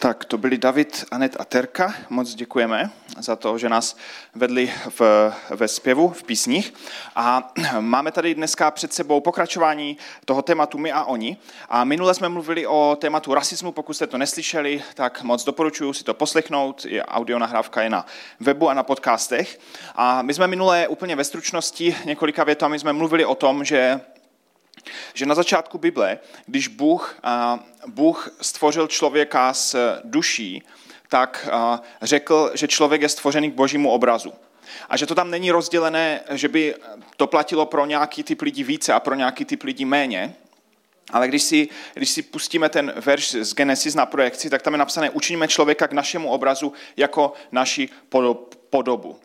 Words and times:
Tak, 0.00 0.24
to 0.24 0.38
byli 0.38 0.58
David, 0.58 1.04
Anet 1.10 1.36
a 1.40 1.44
Terka. 1.44 1.94
Moc 2.10 2.34
děkujeme 2.34 2.90
za 3.18 3.36
to, 3.36 3.58
že 3.58 3.68
nás 3.68 3.96
vedli 4.34 4.72
v, 4.88 5.32
ve 5.50 5.68
zpěvu, 5.68 6.08
v 6.08 6.22
písních. 6.22 6.74
A 7.16 7.52
máme 7.80 8.12
tady 8.12 8.34
dneska 8.34 8.70
před 8.70 8.92
sebou 8.92 9.20
pokračování 9.20 9.96
toho 10.24 10.42
tématu 10.42 10.78
My 10.78 10.92
a 10.92 11.04
oni. 11.04 11.36
A 11.68 11.84
minule 11.84 12.14
jsme 12.14 12.28
mluvili 12.28 12.66
o 12.66 12.96
tématu 13.00 13.34
rasismu, 13.34 13.72
pokud 13.72 13.94
jste 13.94 14.06
to 14.06 14.18
neslyšeli, 14.18 14.82
tak 14.94 15.22
moc 15.22 15.44
doporučuji 15.44 15.92
si 15.92 16.04
to 16.04 16.14
poslechnout. 16.14 16.86
Audio 17.08 17.38
nahrávka 17.38 17.82
je 17.82 17.90
na 17.90 18.06
webu 18.40 18.68
a 18.68 18.74
na 18.74 18.82
podcastech. 18.82 19.60
A 19.94 20.22
my 20.22 20.34
jsme 20.34 20.46
minule 20.46 20.88
úplně 20.88 21.16
ve 21.16 21.24
stručnosti 21.24 21.96
několika 22.04 22.44
větami 22.44 22.78
jsme 22.78 22.92
mluvili 22.92 23.24
o 23.24 23.34
tom, 23.34 23.64
že 23.64 24.00
že 25.14 25.26
na 25.26 25.34
začátku 25.34 25.78
Bible, 25.78 26.18
když 26.46 26.68
Bůh, 26.68 27.18
Bůh 27.86 28.30
stvořil 28.40 28.86
člověka 28.86 29.54
s 29.54 30.00
duší, 30.04 30.62
tak 31.08 31.48
řekl, 32.02 32.50
že 32.54 32.68
člověk 32.68 33.02
je 33.02 33.08
stvořený 33.08 33.50
k 33.50 33.54
božímu 33.54 33.90
obrazu. 33.90 34.32
A 34.88 34.96
že 34.96 35.06
to 35.06 35.14
tam 35.14 35.30
není 35.30 35.50
rozdělené, 35.50 36.20
že 36.30 36.48
by 36.48 36.74
to 37.16 37.26
platilo 37.26 37.66
pro 37.66 37.86
nějaký 37.86 38.22
typ 38.22 38.42
lidí 38.42 38.64
více 38.64 38.92
a 38.92 39.00
pro 39.00 39.14
nějaký 39.14 39.44
typ 39.44 39.62
lidí 39.62 39.84
méně, 39.84 40.34
ale 41.12 41.28
když 41.28 41.42
si, 41.42 41.68
když 41.94 42.10
si 42.10 42.22
pustíme 42.22 42.68
ten 42.68 42.92
verš 42.96 43.30
z 43.30 43.54
Genesis 43.54 43.94
na 43.94 44.06
projekci, 44.06 44.50
tak 44.50 44.62
tam 44.62 44.74
je 44.74 44.78
napsané, 44.78 45.10
učiníme 45.10 45.48
člověka 45.48 45.88
k 45.88 45.92
našemu 45.92 46.30
obrazu 46.30 46.72
jako 46.96 47.32
naši 47.52 47.88
podobu. 48.70 49.20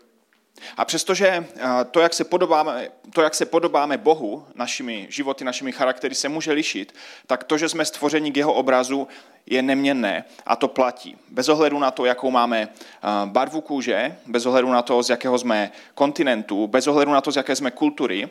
A 0.78 0.86
přestože 0.86 1.28
eh, 1.28 1.68
to, 1.92 2.00
jak 2.00 2.14
se 2.14 2.24
podobáme, 2.24 2.90
to, 3.14 3.22
jak 3.22 3.36
se 3.36 3.46
podobáme 3.46 3.98
Bohu, 3.98 4.46
našimi 4.56 5.08
životy, 5.10 5.46
našimi 5.46 5.72
charaktery, 5.72 6.16
se 6.16 6.30
může 6.30 6.52
lišit, 6.52 6.96
tak 7.28 7.44
to, 7.44 7.58
že 7.58 7.70
jsme 7.70 7.86
stvořeni 7.86 8.32
k 8.32 8.38
jeho 8.38 8.54
obrazu, 8.54 9.08
je 9.46 9.62
neměnné 9.62 10.24
a 10.46 10.56
to 10.56 10.68
platí. 10.68 11.18
Bez 11.30 11.50
ohledu 11.50 11.80
na 11.80 11.92
to, 11.92 12.06
jakou 12.06 12.32
máme 12.32 12.62
eh, 12.62 13.08
barvu 13.26 13.62
kůže, 13.62 14.18
bez 14.26 14.46
ohledu 14.46 14.72
na 14.72 14.82
to, 14.82 15.04
z 15.04 15.10
jakého 15.10 15.38
jsme 15.38 15.72
kontinentu, 15.96 16.68
bez 16.68 16.88
ohledu 16.88 17.12
na 17.12 17.22
to, 17.22 17.32
z 17.32 17.36
jaké 17.36 17.56
jsme 17.56 17.72
kultury. 17.72 18.30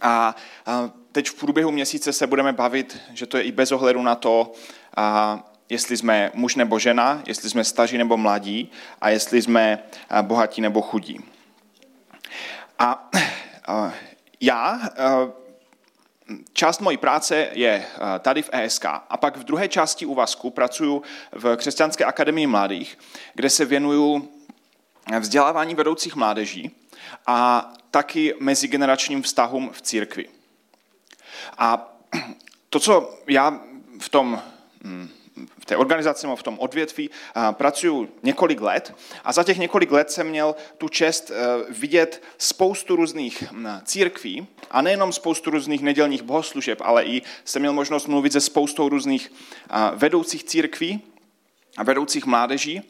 A 0.00 0.36
teď 1.12 1.28
v 1.28 1.34
průběhu 1.34 1.70
měsíce 1.70 2.12
se 2.12 2.26
budeme 2.26 2.52
bavit, 2.52 2.98
že 3.14 3.26
to 3.26 3.36
je 3.36 3.42
i 3.42 3.52
bez 3.52 3.72
ohledu 3.72 4.02
na 4.02 4.14
to, 4.14 4.52
jestli 5.72 5.96
jsme 5.96 6.30
muž 6.34 6.56
nebo 6.56 6.78
žena, 6.78 7.22
jestli 7.26 7.50
jsme 7.50 7.64
staří 7.64 7.98
nebo 7.98 8.16
mladí 8.16 8.70
a 9.00 9.08
jestli 9.08 9.42
jsme 9.42 9.78
eh, 10.10 10.22
bohatí 10.22 10.60
nebo 10.60 10.82
chudí. 10.82 11.20
A 12.78 13.10
já, 14.40 14.80
část 16.52 16.80
mojí 16.80 16.96
práce 16.96 17.48
je 17.52 17.86
tady 18.18 18.42
v 18.42 18.50
ESK 18.52 18.84
a 18.84 19.16
pak 19.16 19.36
v 19.36 19.44
druhé 19.44 19.68
části 19.68 20.06
úvazku 20.06 20.50
pracuji 20.50 21.02
v 21.32 21.56
Křesťanské 21.56 22.04
akademii 22.04 22.46
mladých, 22.46 22.98
kde 23.34 23.50
se 23.50 23.64
věnuju 23.64 24.28
vzdělávání 25.20 25.74
vedoucích 25.74 26.16
mládeží 26.16 26.70
a 27.26 27.68
taky 27.90 28.34
mezigeneračním 28.40 29.22
vztahům 29.22 29.70
v 29.72 29.82
církvi. 29.82 30.28
A 31.58 31.96
to, 32.70 32.80
co 32.80 33.18
já 33.28 33.60
v 34.00 34.08
tom 34.08 34.42
hm, 34.84 35.08
v 35.58 35.64
té 35.64 35.76
organizaci 35.76 36.26
nebo 36.26 36.36
v 36.36 36.42
tom 36.42 36.58
odvětví 36.58 37.10
pracuju 37.52 38.08
několik 38.22 38.60
let 38.60 38.94
a 39.24 39.32
za 39.32 39.44
těch 39.44 39.58
několik 39.58 39.90
let 39.90 40.10
jsem 40.10 40.28
měl 40.28 40.54
tu 40.78 40.88
čest 40.88 41.30
e, 41.30 41.34
vidět 41.72 42.22
spoustu 42.38 42.96
různých 42.96 43.44
církví 43.84 44.46
a 44.70 44.82
nejenom 44.82 45.12
spoustu 45.12 45.50
různých 45.50 45.82
nedělních 45.82 46.22
bohoslužeb, 46.22 46.78
ale 46.80 47.04
i 47.04 47.22
jsem 47.44 47.62
měl 47.62 47.72
možnost 47.72 48.06
mluvit 48.06 48.32
se 48.32 48.40
spoustou 48.40 48.88
různých 48.88 49.32
vedoucích 49.94 50.44
církví 50.44 51.02
a 51.76 51.82
vedoucích 51.82 52.26
mládeží, 52.26 52.82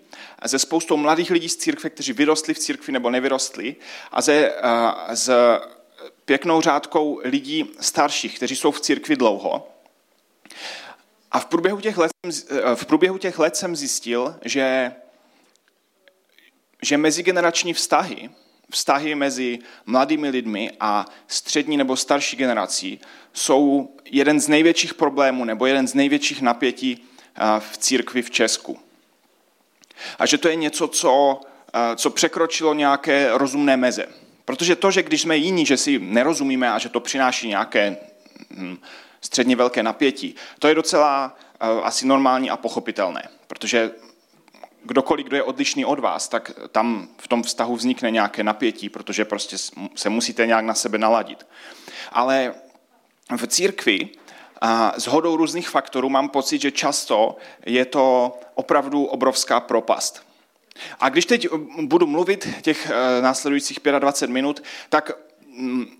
ze 0.44 0.58
spoustou 0.58 0.96
mladých 0.96 1.30
lidí 1.30 1.48
z 1.48 1.56
církve, 1.56 1.90
kteří 1.90 2.12
vyrostli 2.12 2.54
v 2.54 2.58
církvi 2.58 2.92
nebo 2.92 3.10
nevyrostli 3.10 3.76
a 4.12 4.20
ze, 4.20 4.54
s 5.14 5.30
pěknou 6.24 6.60
řádkou 6.60 7.20
lidí 7.24 7.70
starších, 7.80 8.36
kteří 8.36 8.56
jsou 8.56 8.70
v 8.70 8.80
církvi 8.80 9.16
dlouho. 9.16 9.71
A 11.32 11.40
v 11.40 11.46
průběhu 11.46 11.80
těch 11.80 11.98
let, 11.98 12.12
eh, 12.24 12.74
v 12.74 12.86
průběhu 12.86 13.18
těch 13.18 13.38
let 13.38 13.56
jsem 13.56 13.76
zjistil, 13.76 14.36
že, 14.44 14.92
že 16.82 16.96
mezigenerační 16.96 17.72
vztahy, 17.72 18.30
vztahy 18.70 19.14
mezi 19.14 19.58
mladými 19.86 20.28
lidmi 20.28 20.70
a 20.80 21.06
střední 21.26 21.76
nebo 21.76 21.96
starší 21.96 22.36
generací 22.36 23.00
jsou 23.32 23.94
jeden 24.04 24.40
z 24.40 24.48
největších 24.48 24.94
problémů 24.94 25.44
nebo 25.44 25.66
jeden 25.66 25.88
z 25.88 25.94
největších 25.94 26.42
napětí 26.42 27.04
eh, 27.36 27.60
v 27.60 27.78
církvi 27.78 28.22
v 28.22 28.30
Česku. 28.30 28.78
A 30.18 30.26
že 30.26 30.38
to 30.38 30.48
je 30.48 30.56
něco, 30.56 30.88
co, 30.88 31.40
eh, 31.74 31.96
co 31.96 32.10
překročilo 32.10 32.74
nějaké 32.74 33.28
rozumné 33.32 33.76
meze. 33.76 34.06
Protože 34.44 34.76
to, 34.76 34.90
že 34.90 35.02
když 35.02 35.22
jsme 35.22 35.36
jiní, 35.36 35.66
že 35.66 35.76
si 35.76 35.98
nerozumíme 35.98 36.72
a 36.72 36.78
že 36.78 36.88
to 36.88 37.00
přináší 37.00 37.48
nějaké 37.48 37.96
hm, 38.50 38.76
středně 39.22 39.56
velké 39.56 39.82
napětí. 39.82 40.34
To 40.58 40.68
je 40.68 40.74
docela 40.74 41.36
uh, 41.62 41.86
asi 41.86 42.06
normální 42.06 42.50
a 42.50 42.56
pochopitelné, 42.56 43.28
protože 43.46 43.90
kdokoliv, 44.84 45.26
kdo 45.26 45.36
je 45.36 45.42
odlišný 45.42 45.84
od 45.84 45.98
vás, 45.98 46.28
tak 46.28 46.50
tam 46.72 47.08
v 47.18 47.28
tom 47.28 47.42
vztahu 47.42 47.76
vznikne 47.76 48.10
nějaké 48.10 48.42
napětí, 48.44 48.88
protože 48.88 49.24
prostě 49.24 49.56
se 49.94 50.08
musíte 50.08 50.46
nějak 50.46 50.64
na 50.64 50.74
sebe 50.74 50.98
naladit. 50.98 51.46
Ale 52.12 52.54
v 53.36 53.46
církvi 53.46 54.08
z 54.96 55.06
hodou 55.06 55.36
různých 55.36 55.68
faktorů 55.68 56.08
mám 56.08 56.28
pocit, 56.28 56.60
že 56.60 56.70
často 56.70 57.36
je 57.66 57.84
to 57.84 58.38
opravdu 58.54 59.04
obrovská 59.04 59.60
propast. 59.60 60.22
A 61.00 61.08
když 61.08 61.26
teď 61.26 61.48
budu 61.80 62.06
mluvit 62.06 62.48
těch 62.62 62.90
eh, 62.90 63.22
následujících 63.22 63.78
25 63.98 64.32
minut, 64.32 64.62
tak 64.88 65.10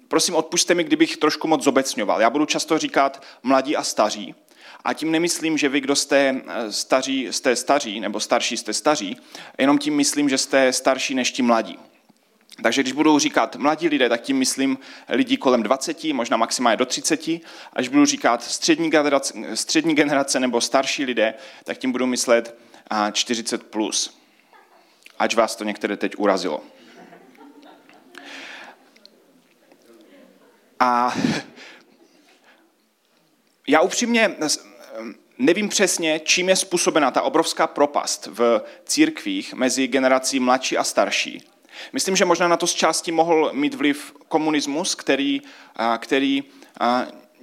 prosím 0.08 0.34
odpušte 0.34 0.74
mi, 0.74 0.84
kdybych 0.84 1.16
trošku 1.16 1.48
moc 1.48 1.62
zobecňoval. 1.62 2.20
Já 2.20 2.30
budu 2.30 2.46
často 2.46 2.78
říkat 2.78 3.22
mladí 3.42 3.76
a 3.76 3.82
staří. 3.82 4.34
A 4.84 4.94
tím 4.94 5.10
nemyslím, 5.10 5.58
že 5.58 5.68
vy, 5.68 5.80
kdo 5.80 5.96
jste 5.96 6.42
eh, 6.46 6.72
staří, 6.72 7.28
jste 7.30 7.56
staří, 7.56 8.00
nebo 8.00 8.20
starší 8.20 8.56
jste 8.56 8.72
staří, 8.72 9.16
jenom 9.58 9.78
tím 9.78 9.96
myslím, 9.96 10.28
že 10.28 10.38
jste 10.38 10.72
starší 10.72 11.14
než 11.14 11.32
ti 11.32 11.42
mladí. 11.42 11.78
Takže 12.62 12.82
když 12.82 12.92
budu 12.92 13.18
říkat 13.18 13.56
mladí 13.56 13.88
lidé, 13.88 14.08
tak 14.08 14.20
tím 14.20 14.38
myslím 14.38 14.78
lidi 15.08 15.36
kolem 15.36 15.62
20, 15.62 16.04
možná 16.04 16.36
maximálně 16.36 16.76
do 16.76 16.86
30. 16.86 17.28
A 17.28 17.40
když 17.76 17.88
budu 17.88 18.06
říkat 18.06 18.42
střední 18.42 18.90
generace, 18.90 19.34
střední 19.54 19.94
generace 19.94 20.40
nebo 20.40 20.60
starší 20.60 21.04
lidé, 21.04 21.34
tak 21.64 21.78
tím 21.78 21.92
budu 21.92 22.06
myslet 22.06 22.58
40 23.12 23.62
plus. 23.62 24.18
Ať 25.18 25.36
vás 25.36 25.56
to 25.56 25.64
některé 25.64 25.96
teď 25.96 26.16
urazilo. 26.16 26.62
A 30.82 31.14
já 33.66 33.80
upřímně 33.80 34.34
nevím 35.38 35.68
přesně, 35.68 36.20
čím 36.24 36.48
je 36.48 36.56
způsobena 36.56 37.10
ta 37.10 37.22
obrovská 37.22 37.66
propast 37.66 38.26
v 38.26 38.60
církvích 38.84 39.54
mezi 39.54 39.86
generací 39.86 40.40
mladší 40.40 40.78
a 40.78 40.84
starší. 40.84 41.42
Myslím, 41.92 42.16
že 42.16 42.24
možná 42.24 42.48
na 42.48 42.56
to 42.56 42.66
z 42.66 42.74
části 42.74 43.12
mohl 43.12 43.50
mít 43.52 43.74
vliv 43.74 44.14
komunismus, 44.28 44.94
který, 44.94 45.42
který 45.98 46.44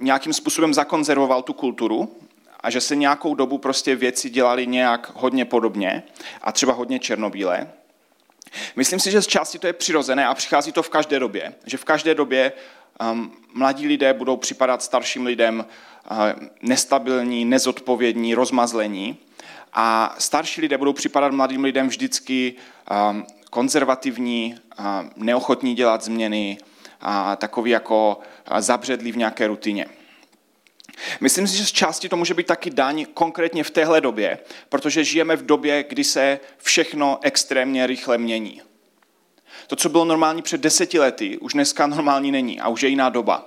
nějakým 0.00 0.32
způsobem 0.32 0.74
zakonzervoval 0.74 1.42
tu 1.42 1.52
kulturu 1.52 2.16
a 2.60 2.70
že 2.70 2.80
se 2.80 2.96
nějakou 2.96 3.34
dobu 3.34 3.58
prostě 3.58 3.96
věci 3.96 4.30
dělaly 4.30 4.66
nějak 4.66 5.12
hodně 5.14 5.44
podobně 5.44 6.02
a 6.42 6.52
třeba 6.52 6.72
hodně 6.72 6.98
černobílé. 6.98 7.72
Myslím 8.76 9.00
si, 9.00 9.10
že 9.10 9.22
z 9.22 9.26
části 9.26 9.58
to 9.58 9.66
je 9.66 9.72
přirozené 9.72 10.26
a 10.26 10.34
přichází 10.34 10.72
to 10.72 10.82
v 10.82 10.90
každé 10.90 11.18
době. 11.18 11.54
Že 11.66 11.76
v 11.76 11.84
každé 11.84 12.14
době 12.14 12.52
mladí 13.54 13.86
lidé 13.86 14.12
budou 14.12 14.36
připadat 14.36 14.82
starším 14.82 15.26
lidem 15.26 15.64
uh, 16.10 16.16
nestabilní, 16.62 17.44
nezodpovědní, 17.44 18.34
rozmazlení 18.34 19.16
a 19.72 20.14
starší 20.18 20.60
lidé 20.60 20.78
budou 20.78 20.92
připadat 20.92 21.32
mladým 21.32 21.64
lidem 21.64 21.88
vždycky 21.88 22.54
um, 23.10 23.26
konzervativní, 23.50 24.54
uh, 24.78 24.84
neochotní 25.16 25.74
dělat 25.74 26.04
změny 26.04 26.58
a 27.00 27.36
takový 27.36 27.70
jako 27.70 28.20
uh, 28.50 28.58
zabředlí 28.58 29.12
v 29.12 29.16
nějaké 29.16 29.46
rutině. 29.46 29.86
Myslím 31.20 31.46
si, 31.48 31.56
že 31.56 31.66
z 31.66 31.72
části 31.72 32.08
to 32.08 32.16
může 32.16 32.34
být 32.34 32.46
taky 32.46 32.70
daň 32.70 33.06
konkrétně 33.14 33.64
v 33.64 33.70
téhle 33.70 34.00
době, 34.00 34.38
protože 34.68 35.04
žijeme 35.04 35.36
v 35.36 35.46
době, 35.46 35.84
kdy 35.88 36.04
se 36.04 36.40
všechno 36.58 37.18
extrémně 37.22 37.86
rychle 37.86 38.18
mění. 38.18 38.62
To, 39.66 39.76
co 39.76 39.88
bylo 39.88 40.04
normální 40.04 40.42
před 40.42 40.60
deseti 40.60 40.98
lety, 40.98 41.38
už 41.38 41.52
dneska 41.52 41.86
normální 41.86 42.30
není 42.30 42.60
a 42.60 42.68
už 42.68 42.82
je 42.82 42.88
jiná 42.88 43.08
doba. 43.08 43.46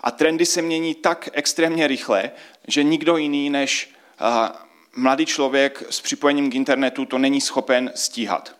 A 0.00 0.10
trendy 0.10 0.46
se 0.46 0.62
mění 0.62 0.94
tak 0.94 1.28
extrémně 1.32 1.86
rychle, 1.86 2.30
že 2.68 2.82
nikdo 2.82 3.16
jiný 3.16 3.50
než 3.50 3.94
uh, 4.20 4.56
mladý 4.96 5.26
člověk 5.26 5.82
s 5.90 6.00
připojením 6.00 6.50
k 6.50 6.54
internetu 6.54 7.04
to 7.04 7.18
není 7.18 7.40
schopen 7.40 7.92
stíhat. 7.94 8.56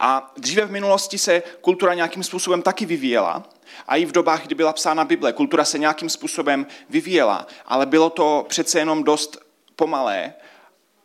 A 0.00 0.32
dříve 0.36 0.66
v 0.66 0.70
minulosti 0.70 1.18
se 1.18 1.42
kultura 1.60 1.94
nějakým 1.94 2.22
způsobem 2.22 2.62
taky 2.62 2.86
vyvíjela, 2.86 3.44
a 3.88 3.96
i 3.96 4.04
v 4.04 4.12
dobách, 4.12 4.46
kdy 4.46 4.54
byla 4.54 4.72
psána 4.72 5.04
Bible, 5.04 5.32
kultura 5.32 5.64
se 5.64 5.78
nějakým 5.78 6.10
způsobem 6.10 6.66
vyvíjela, 6.90 7.46
ale 7.66 7.86
bylo 7.86 8.10
to 8.10 8.46
přece 8.48 8.78
jenom 8.78 9.04
dost 9.04 9.38
pomalé 9.76 10.34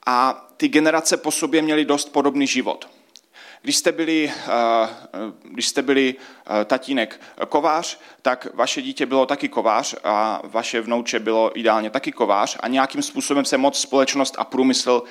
a 0.06 0.48
ty 0.58 0.68
generace 0.68 1.18
po 1.18 1.32
sobě 1.32 1.62
měly 1.62 1.86
dost 1.86 2.10
podobný 2.10 2.48
život. 2.48 2.90
Když 3.64 3.78
jste 3.78 3.92
byli, 3.92 4.32
eh, 4.48 4.90
když 5.44 5.68
jste 5.68 5.82
byli 5.82 6.16
eh, 6.16 6.66
tatínek 6.66 7.22
kovář, 7.50 8.00
tak 8.22 8.48
vaše 8.54 8.82
dítě 8.82 9.06
bylo 9.06 9.26
taky 9.26 9.50
kovář 9.50 9.96
a 10.04 10.42
vaše 10.44 10.82
vnouče 10.82 11.20
bylo 11.20 11.60
ideálně 11.60 11.90
taky 11.90 12.12
kovář 12.12 12.58
a 12.60 12.68
nějakým 12.68 13.02
způsobem 13.02 13.46
se 13.46 13.58
moc 13.58 13.80
společnost 13.80 14.36
a 14.38 14.44
průmysl 14.44 15.04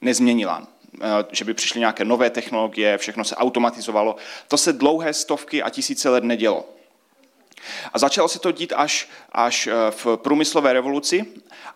nezměnila 0.00 0.66
eh, 1.02 1.06
že 1.32 1.44
by 1.44 1.54
přišly 1.54 1.80
nějaké 1.80 2.04
nové 2.04 2.30
technologie, 2.30 2.98
všechno 2.98 3.24
se 3.24 3.36
automatizovalo. 3.36 4.16
To 4.48 4.56
se 4.56 4.72
dlouhé 4.72 5.12
stovky 5.12 5.62
a 5.62 5.70
tisíce 5.70 6.08
let 6.08 6.24
nedělo. 6.24 6.64
A 7.92 7.98
začalo 7.98 8.28
se 8.28 8.38
to 8.38 8.52
dít 8.52 8.72
až, 8.76 9.08
až 9.32 9.68
v 9.90 10.16
průmyslové 10.16 10.72
revoluci 10.72 11.26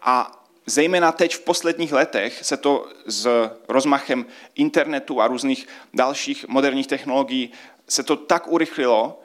a 0.03 0.40
Zejména 0.67 1.13
teď 1.13 1.35
v 1.35 1.41
posledních 1.41 1.93
letech 1.93 2.45
se 2.45 2.57
to 2.57 2.89
s 3.07 3.29
rozmachem 3.69 4.27
internetu 4.55 5.21
a 5.21 5.27
různých 5.27 5.69
dalších 5.95 6.49
moderních 6.49 6.87
technologií 6.87 7.53
se 7.89 8.03
to 8.03 8.17
tak 8.17 8.53
urychlilo, 8.53 9.23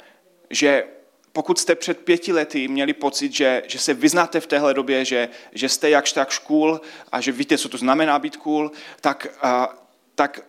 že 0.50 0.84
pokud 1.32 1.60
jste 1.60 1.76
před 1.76 2.00
pěti 2.00 2.34
lety 2.34 2.68
měli 2.68 2.94
pocit, 2.94 3.34
že, 3.34 3.64
že 3.68 3.80
se 3.80 3.94
vyznáte 3.94 4.40
v 4.40 4.48
téhle 4.48 4.74
době, 4.74 5.06
že, 5.06 5.30
že 5.52 5.70
jste 5.70 5.90
jakž 5.90 6.12
tak 6.12 6.40
cool 6.40 6.82
a 7.12 7.22
že 7.22 7.32
víte, 7.32 7.58
co 7.58 7.70
to 7.70 7.78
znamená 7.78 8.20
být 8.20 8.38
cool, 8.38 8.72
tak, 9.02 9.28
a, 9.42 9.76
tak 10.16 10.40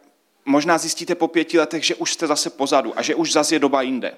možná 0.44 0.78
zjistíte 0.78 1.14
po 1.14 1.28
pěti 1.28 1.58
letech, 1.58 1.84
že 1.84 1.94
už 1.94 2.12
jste 2.12 2.26
zase 2.26 2.50
pozadu 2.50 2.98
a 2.98 3.02
že 3.02 3.14
už 3.14 3.32
zase 3.32 3.54
je 3.54 3.58
doba 3.58 3.82
jinde. 3.82 4.14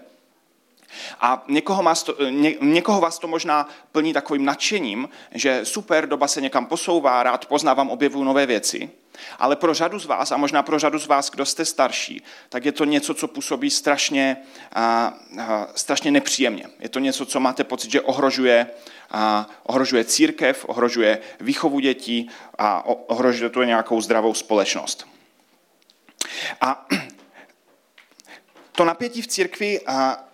A 1.21 1.45
někoho, 1.49 1.83
vás 1.83 2.03
to, 2.03 2.17
ně, 2.31 2.55
někoho 2.61 3.01
vás 3.01 3.19
to 3.19 3.29
možná 3.29 3.69
plní 3.93 4.13
takovým 4.13 4.45
nadšením, 4.45 5.09
že 5.35 5.61
super, 5.65 6.09
doba 6.09 6.29
se 6.29 6.41
někam 6.41 6.67
posouvá, 6.67 7.23
rád 7.23 7.47
poznávám, 7.47 7.91
objevuju 7.91 8.25
nové 8.25 8.47
věci. 8.47 8.91
Ale 9.39 9.57
pro 9.57 9.75
řadu 9.75 9.99
z 9.99 10.07
vás, 10.07 10.33
a 10.33 10.37
možná 10.37 10.63
pro 10.63 10.79
řadu 10.79 10.99
z 10.99 11.07
vás, 11.07 11.31
kdo 11.31 11.47
jste 11.47 11.65
starší, 11.65 12.23
tak 12.49 12.65
je 12.65 12.73
to 12.73 12.85
něco, 12.85 13.15
co 13.15 13.29
působí 13.29 13.71
strašně, 13.71 14.37
a, 14.73 15.15
a, 15.41 15.67
strašně 15.75 16.11
nepříjemně. 16.11 16.65
Je 16.81 16.89
to 16.89 16.99
něco, 16.99 17.27
co 17.27 17.41
máte 17.41 17.65
pocit, 17.65 17.91
že 17.91 18.01
ohrožuje, 18.01 18.67
a, 19.11 19.47
ohrožuje 19.63 20.05
církev, 20.05 20.65
ohrožuje 20.69 21.19
výchovu 21.41 21.81
dětí 21.81 22.31
a 22.59 22.87
ohrožuje 22.87 23.51
to 23.51 23.63
nějakou 23.63 24.01
zdravou 24.01 24.35
společnost. 24.35 25.09
A 26.61 26.87
to 28.73 28.85
napětí 28.85 29.23
v 29.23 29.27
církvi 29.27 29.81
a, 29.87 30.28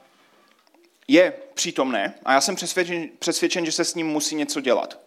je 1.08 1.32
přítomné 1.54 2.14
a 2.24 2.32
já 2.32 2.40
jsem 2.40 2.56
přesvědčen, 2.56 3.08
přesvědčen, 3.18 3.66
že 3.66 3.72
se 3.72 3.84
s 3.84 3.94
ním 3.94 4.06
musí 4.06 4.34
něco 4.34 4.60
dělat. 4.60 5.00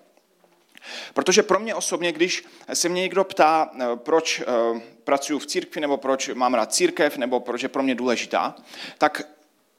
Protože 1.13 1.43
pro 1.43 1.59
mě 1.59 1.75
osobně, 1.75 2.11
když 2.11 2.43
se 2.73 2.89
mě 2.89 3.01
někdo 3.01 3.23
ptá, 3.23 3.71
eh, 3.79 3.85
proč 3.95 4.39
eh, 4.41 4.81
pracuji 5.03 5.39
v 5.39 5.45
církvi, 5.45 5.81
nebo 5.81 5.97
proč 5.97 6.29
mám 6.33 6.53
rád 6.53 6.73
církev, 6.73 7.17
nebo 7.17 7.39
proč 7.39 7.63
je 7.63 7.69
pro 7.69 7.83
mě 7.83 7.95
důležitá, 7.95 8.55
tak 8.97 9.21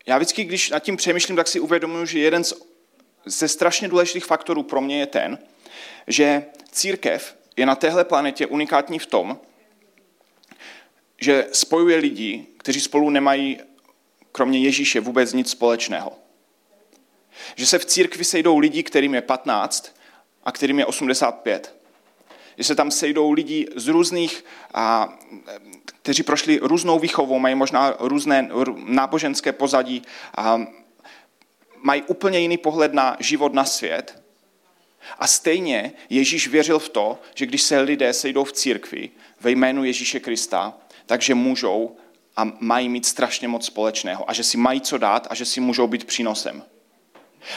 já 0.06 0.16
vždycky, 0.16 0.44
když 0.44 0.70
nad 0.70 0.78
tím 0.78 0.96
přemýšlím, 0.96 1.36
tak 1.36 1.48
si 1.48 1.60
uvědomuji, 1.60 2.06
že 2.06 2.18
jeden 2.18 2.44
z, 2.44 2.54
ze 3.24 3.48
strašně 3.48 3.88
důležitých 3.88 4.24
faktorů 4.24 4.62
pro 4.62 4.80
mě 4.80 5.00
je 5.00 5.06
ten, 5.06 5.38
že 6.06 6.44
církev 6.72 7.36
je 7.56 7.66
na 7.66 7.74
téhle 7.74 8.04
planetě 8.04 8.46
unikátní 8.46 8.98
v 8.98 9.06
tom, 9.06 9.40
že 11.20 11.46
spojuje 11.52 11.96
lidi, 11.96 12.46
kteří 12.56 12.80
spolu 12.80 13.10
nemají 13.10 13.60
kromě 14.38 14.58
Ježíše 14.58 15.00
vůbec 15.00 15.32
nic 15.32 15.50
společného. 15.50 16.12
Že 17.56 17.66
se 17.66 17.78
v 17.78 17.84
církvi 17.84 18.24
sejdou 18.24 18.58
lidi, 18.58 18.82
kterým 18.82 19.14
je 19.14 19.20
15 19.20 19.96
a 20.44 20.52
kterým 20.52 20.78
je 20.78 20.86
85. 20.86 21.74
Že 22.58 22.64
se 22.64 22.74
tam 22.74 22.90
sejdou 22.90 23.30
lidi 23.30 23.66
z 23.76 23.88
různých, 23.88 24.44
a, 24.74 25.18
kteří 25.84 26.22
prošli 26.22 26.58
různou 26.62 26.98
výchovou, 26.98 27.38
mají 27.38 27.54
možná 27.54 27.96
různé 27.98 28.50
náboženské 28.86 29.52
pozadí, 29.52 30.02
a 30.36 30.60
mají 31.76 32.02
úplně 32.02 32.38
jiný 32.38 32.58
pohled 32.58 32.94
na 32.94 33.16
život, 33.18 33.54
na 33.54 33.64
svět. 33.64 34.22
A 35.18 35.26
stejně 35.26 35.92
Ježíš 36.10 36.48
věřil 36.48 36.78
v 36.78 36.88
to, 36.88 37.18
že 37.34 37.46
když 37.46 37.62
se 37.62 37.80
lidé 37.80 38.12
sejdou 38.12 38.44
v 38.44 38.52
církvi 38.52 39.10
ve 39.40 39.50
jménu 39.50 39.84
Ježíše 39.84 40.20
Krista, 40.20 40.78
takže 41.06 41.34
můžou 41.34 41.96
a 42.38 42.52
mají 42.60 42.88
mít 42.88 43.06
strašně 43.06 43.48
moc 43.48 43.66
společného 43.66 44.30
a 44.30 44.32
že 44.32 44.44
si 44.44 44.56
mají 44.56 44.80
co 44.80 44.98
dát 44.98 45.26
a 45.30 45.34
že 45.34 45.44
si 45.44 45.60
můžou 45.60 45.86
být 45.86 46.04
přínosem. 46.04 46.62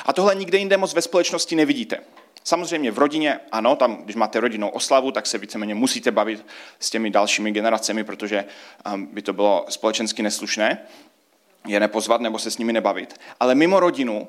A 0.05 0.13
tohle 0.13 0.35
nikde 0.35 0.57
jinde 0.57 0.77
moc 0.77 0.93
ve 0.93 1.01
společnosti 1.01 1.55
nevidíte. 1.55 1.97
Samozřejmě 2.43 2.91
v 2.91 2.97
rodině, 2.97 3.39
ano, 3.51 3.75
tam, 3.75 3.97
když 4.03 4.15
máte 4.15 4.39
rodinnou 4.39 4.69
oslavu, 4.69 5.11
tak 5.11 5.27
se 5.27 5.37
víceméně 5.37 5.75
musíte 5.75 6.11
bavit 6.11 6.45
s 6.79 6.89
těmi 6.89 7.09
dalšími 7.09 7.51
generacemi, 7.51 8.03
protože 8.03 8.45
um, 8.93 9.05
by 9.05 9.21
to 9.21 9.33
bylo 9.33 9.65
společensky 9.69 10.23
neslušné 10.23 10.77
je 11.67 11.79
nepozvat 11.79 12.21
nebo 12.21 12.39
se 12.39 12.51
s 12.51 12.57
nimi 12.57 12.73
nebavit. 12.73 13.19
Ale 13.39 13.55
mimo 13.55 13.79
rodinu, 13.79 14.27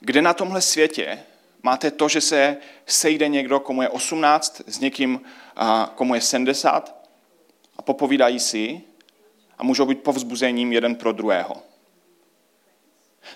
kde 0.00 0.22
na 0.22 0.34
tomhle 0.34 0.60
světě 0.60 1.18
máte 1.62 1.90
to, 1.90 2.08
že 2.08 2.20
se 2.20 2.56
sejde 2.86 3.28
někdo, 3.28 3.60
komu 3.60 3.82
je 3.82 3.88
18, 3.88 4.62
s 4.66 4.80
někým, 4.80 5.20
komu 5.94 6.14
je 6.14 6.20
70 6.20 7.08
a 7.76 7.82
popovídají 7.82 8.40
si, 8.40 8.80
a 9.62 9.64
můžou 9.64 9.86
být 9.86 10.02
povzbuzením 10.02 10.72
jeden 10.72 10.94
pro 10.94 11.12
druhého. 11.12 11.62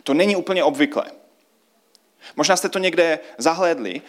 To 0.03 0.15
není 0.15 0.37
úplně 0.37 0.65
obvyklé. 0.65 1.05
Možná 2.37 2.57
jste 2.57 2.69
to 2.69 2.79
někde 2.79 3.19
zahlédli, 3.39 4.03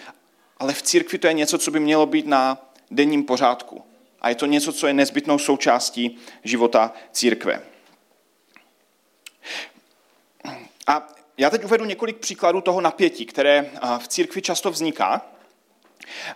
ale 0.57 0.73
v 0.73 0.81
církvi 0.81 1.17
to 1.17 1.27
je 1.27 1.33
něco, 1.33 1.57
co 1.57 1.71
by 1.71 1.79
mělo 1.79 2.05
být 2.05 2.25
na 2.25 2.71
denním 2.91 3.23
pořádku. 3.23 3.83
A 4.21 4.29
je 4.29 4.35
to 4.35 4.45
něco, 4.45 4.73
co 4.73 4.87
je 4.87 4.93
nezbytnou 4.93 5.39
součástí 5.39 6.17
života 6.43 6.93
církve. 7.11 7.61
A 10.87 11.07
já 11.37 11.49
teď 11.49 11.63
uvedu 11.63 11.85
několik 11.85 12.17
příkladů 12.17 12.61
toho 12.61 12.81
napětí, 12.81 13.25
které 13.25 13.71
v 13.97 14.07
církvi 14.07 14.41
často 14.41 14.71
vzniká. 14.71 15.25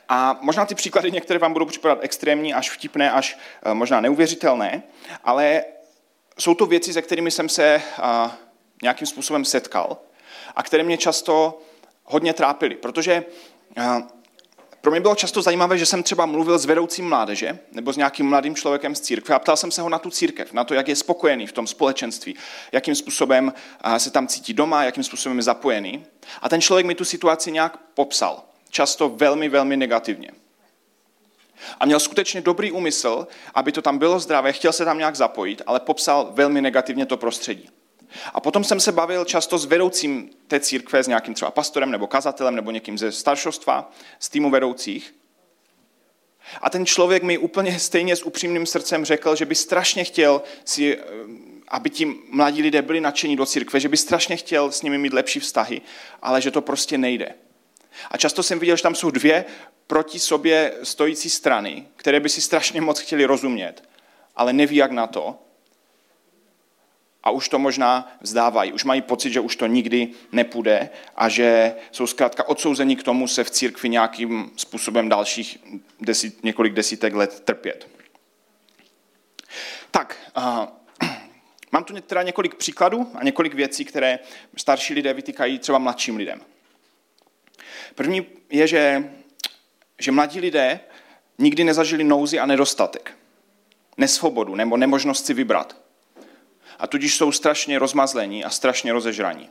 A 0.09 0.39
možná 0.41 0.65
ty 0.65 0.75
příklady 0.75 1.11
některé 1.11 1.39
vám 1.39 1.53
budou 1.53 1.65
připadat 1.65 1.99
extrémní, 2.01 2.53
až 2.53 2.69
vtipné, 2.69 3.11
až 3.11 3.37
eh, 3.63 3.73
možná 3.73 4.01
neuvěřitelné, 4.01 4.83
ale 5.23 5.63
jsou 6.39 6.53
to 6.53 6.65
věci, 6.65 6.93
se 6.93 7.01
kterými 7.01 7.31
jsem 7.31 7.49
se 7.49 7.63
eh, 7.63 8.29
nějakým 8.83 9.07
způsobem 9.07 9.45
setkal 9.45 9.97
a 10.55 10.63
které 10.63 10.83
mě 10.83 10.97
často 10.97 11.61
hodně 12.03 12.33
trápily, 12.33 12.75
protože 12.75 13.25
eh, 13.77 13.83
pro 14.81 14.91
mě 14.91 15.01
bylo 15.01 15.15
často 15.15 15.41
zajímavé, 15.41 15.77
že 15.77 15.85
jsem 15.85 16.03
třeba 16.03 16.25
mluvil 16.25 16.59
s 16.59 16.65
vedoucím 16.65 17.09
mládeže 17.09 17.59
nebo 17.71 17.93
s 17.93 17.97
nějakým 17.97 18.25
mladým 18.25 18.55
člověkem 18.55 18.95
z 18.95 18.99
církve 18.99 19.35
a 19.35 19.39
ptal 19.39 19.57
jsem 19.57 19.71
se 19.71 19.81
ho 19.81 19.89
na 19.89 19.99
tu 19.99 20.09
církev, 20.09 20.53
na 20.53 20.63
to, 20.63 20.73
jak 20.73 20.87
je 20.87 20.95
spokojený 20.95 21.47
v 21.47 21.51
tom 21.51 21.67
společenství, 21.67 22.35
jakým 22.71 22.95
způsobem 22.95 23.53
se 23.97 24.11
tam 24.11 24.27
cítí 24.27 24.53
doma, 24.53 24.83
jakým 24.83 25.03
způsobem 25.03 25.37
je 25.37 25.43
zapojený. 25.43 26.05
A 26.41 26.49
ten 26.49 26.61
člověk 26.61 26.85
mi 26.85 26.95
tu 26.95 27.05
situaci 27.05 27.51
nějak 27.51 27.77
popsal 27.93 28.43
často 28.71 29.09
velmi, 29.09 29.49
velmi 29.49 29.77
negativně. 29.77 30.31
A 31.79 31.85
měl 31.85 31.99
skutečně 31.99 32.41
dobrý 32.41 32.71
úmysl, 32.71 33.27
aby 33.53 33.71
to 33.71 33.81
tam 33.81 33.97
bylo 33.97 34.19
zdravé, 34.19 34.53
chtěl 34.53 34.73
se 34.73 34.85
tam 34.85 34.97
nějak 34.97 35.15
zapojit, 35.15 35.61
ale 35.65 35.79
popsal 35.79 36.31
velmi 36.33 36.61
negativně 36.61 37.05
to 37.05 37.17
prostředí. 37.17 37.69
A 38.33 38.39
potom 38.39 38.63
jsem 38.63 38.79
se 38.79 38.91
bavil 38.91 39.25
často 39.25 39.57
s 39.57 39.65
vedoucím 39.65 40.29
té 40.47 40.59
církve, 40.59 41.03
s 41.03 41.07
nějakým 41.07 41.33
třeba 41.33 41.51
pastorem 41.51 41.91
nebo 41.91 42.07
kazatelem 42.07 42.55
nebo 42.55 42.71
někým 42.71 42.97
ze 42.97 43.11
staršostva, 43.11 43.91
z 44.19 44.29
týmu 44.29 44.49
vedoucích. 44.49 45.15
A 46.61 46.69
ten 46.69 46.85
člověk 46.85 47.23
mi 47.23 47.37
úplně 47.37 47.79
stejně 47.79 48.15
s 48.15 48.23
upřímným 48.23 48.65
srdcem 48.65 49.05
řekl, 49.05 49.35
že 49.35 49.45
by 49.45 49.55
strašně 49.55 50.03
chtěl 50.03 50.41
si, 50.65 50.97
eh, 50.97 51.01
aby 51.67 51.89
ti 51.89 52.05
mladí 52.29 52.61
lidé 52.61 52.81
byli 52.81 53.01
nadšení 53.01 53.35
do 53.35 53.45
církve, 53.45 53.79
že 53.79 53.89
by 53.89 53.97
strašně 53.97 54.37
chtěl 54.37 54.71
s 54.71 54.81
nimi 54.81 54.97
mít 54.97 55.13
lepší 55.13 55.39
vztahy, 55.39 55.81
ale 56.21 56.41
že 56.41 56.51
to 56.51 56.61
prostě 56.61 56.97
nejde. 56.97 57.33
A 58.11 58.17
často 58.17 58.43
jsem 58.43 58.59
viděl, 58.59 58.75
že 58.75 58.83
tam 58.83 58.95
jsou 58.95 59.11
dvě 59.11 59.45
proti 59.87 60.19
sobě 60.19 60.73
stojící 60.83 61.29
strany, 61.29 61.87
které 61.95 62.19
by 62.19 62.29
si 62.29 62.41
strašně 62.41 62.81
moc 62.81 62.99
chtěli 62.99 63.25
rozumět, 63.25 63.83
ale 64.35 64.53
neví, 64.53 64.75
jak 64.75 64.91
na 64.91 65.07
to. 65.07 65.39
A 67.23 67.29
už 67.29 67.49
to 67.49 67.59
možná 67.59 68.17
vzdávají. 68.21 68.73
Už 68.73 68.83
mají 68.83 69.01
pocit, 69.01 69.31
že 69.31 69.39
už 69.39 69.55
to 69.55 69.67
nikdy 69.67 70.09
nepůjde 70.31 70.89
a 71.15 71.29
že 71.29 71.75
jsou 71.91 72.07
zkrátka 72.07 72.47
odsouzeni 72.47 72.95
k 72.95 73.03
tomu 73.03 73.27
se 73.27 73.43
v 73.43 73.51
církvi 73.51 73.89
nějakým 73.89 74.51
způsobem 74.55 75.09
dalších 75.09 75.57
desit, 75.99 76.43
několik 76.43 76.73
desítek 76.73 77.13
let 77.13 77.39
trpět. 77.39 77.87
Tak, 79.91 80.17
uh, 80.37 81.09
mám 81.71 81.83
tu 81.83 82.01
teda 82.01 82.23
několik 82.23 82.55
příkladů 82.55 83.11
a 83.15 83.23
několik 83.23 83.53
věcí, 83.53 83.85
které 83.85 84.19
starší 84.57 84.93
lidé 84.93 85.13
vytýkají 85.13 85.59
třeba 85.59 85.77
mladším 85.77 86.15
lidem. 86.15 86.41
První 87.95 88.25
je, 88.49 88.67
že, 88.67 89.11
že 89.99 90.11
mladí 90.11 90.39
lidé 90.39 90.79
nikdy 91.37 91.63
nezažili 91.63 92.03
nouzi 92.03 92.39
a 92.39 92.45
nedostatek, 92.45 93.17
nesvobodu 93.97 94.55
nebo 94.55 94.77
nemožnost 94.77 95.25
si 95.25 95.33
vybrat. 95.33 95.77
A 96.79 96.87
tudíž 96.87 97.15
jsou 97.15 97.31
strašně 97.31 97.79
rozmazlení 97.79 98.43
a 98.43 98.49
strašně 98.49 98.93
rozežraní. 98.93 99.49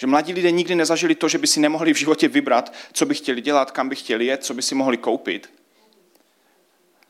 Že 0.00 0.06
mladí 0.06 0.32
lidé 0.32 0.50
nikdy 0.50 0.74
nezažili 0.74 1.14
to, 1.14 1.28
že 1.28 1.38
by 1.38 1.46
si 1.46 1.60
nemohli 1.60 1.94
v 1.94 1.96
životě 1.96 2.28
vybrat, 2.28 2.74
co 2.92 3.06
by 3.06 3.14
chtěli 3.14 3.40
dělat, 3.40 3.70
kam 3.70 3.88
by 3.88 3.96
chtěli 3.96 4.26
jet, 4.26 4.44
co 4.44 4.54
by 4.54 4.62
si 4.62 4.74
mohli 4.74 4.96
koupit. 4.96 5.52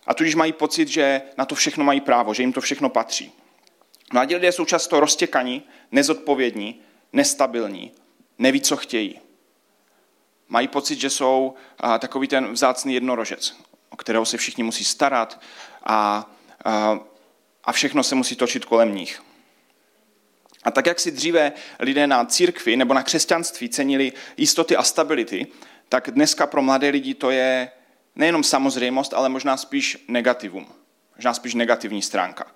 A 0.07 0.15
tudíž 0.15 0.35
mají 0.35 0.53
pocit, 0.53 0.89
že 0.89 1.23
na 1.39 1.45
to 1.45 1.55
všechno 1.55 1.85
mají 1.85 2.01
právo, 2.01 2.35
že 2.35 2.43
jim 2.43 2.53
to 2.53 2.61
všechno 2.61 2.89
patří. 2.89 3.33
Mladí 4.13 4.35
lidé 4.35 4.53
jsou 4.53 4.65
často 4.65 5.01
roztěkaní, 5.01 5.63
nezodpovědní, 5.93 6.81
nestabilní, 7.13 7.93
neví, 8.39 8.61
co 8.61 8.77
chtějí. 8.77 9.21
Mají 10.49 10.69
pocit, 10.69 11.01
že 11.01 11.11
jsou 11.11 11.55
takový 11.99 12.29
ten 12.29 12.53
vzácný 12.53 12.95
jednorožec, 12.95 13.57
o 13.91 13.97
kterého 13.97 14.25
se 14.25 14.37
všichni 14.37 14.65
musí 14.65 14.85
starat 14.85 15.41
a, 15.85 16.31
a, 16.65 16.99
a 17.65 17.73
všechno 17.73 18.03
se 18.03 18.15
musí 18.15 18.37
točit 18.37 18.65
kolem 18.65 18.95
nich. 18.95 19.23
A 20.65 20.71
tak, 20.71 20.87
jak 20.87 21.01
si 21.01 21.11
dříve 21.11 21.53
lidé 21.79 22.07
na 22.07 22.25
církvi 22.25 22.77
nebo 22.77 22.95
na 22.95 23.03
křesťanství 23.03 23.69
cenili 23.69 24.13
jistoty 24.37 24.77
a 24.77 24.83
stability, 24.83 25.47
tak 25.89 26.11
dneska 26.11 26.47
pro 26.47 26.63
mladé 26.63 26.89
lidi 26.89 27.15
to 27.15 27.31
je 27.31 27.71
nejenom 28.17 28.45
samozřejmost, 28.45 29.15
ale 29.15 29.29
možná 29.29 29.57
spíš 29.57 30.05
negativum. 30.09 30.67
Možná 31.17 31.35
spíš 31.35 31.55
negativní 31.55 32.03
stránka. 32.03 32.47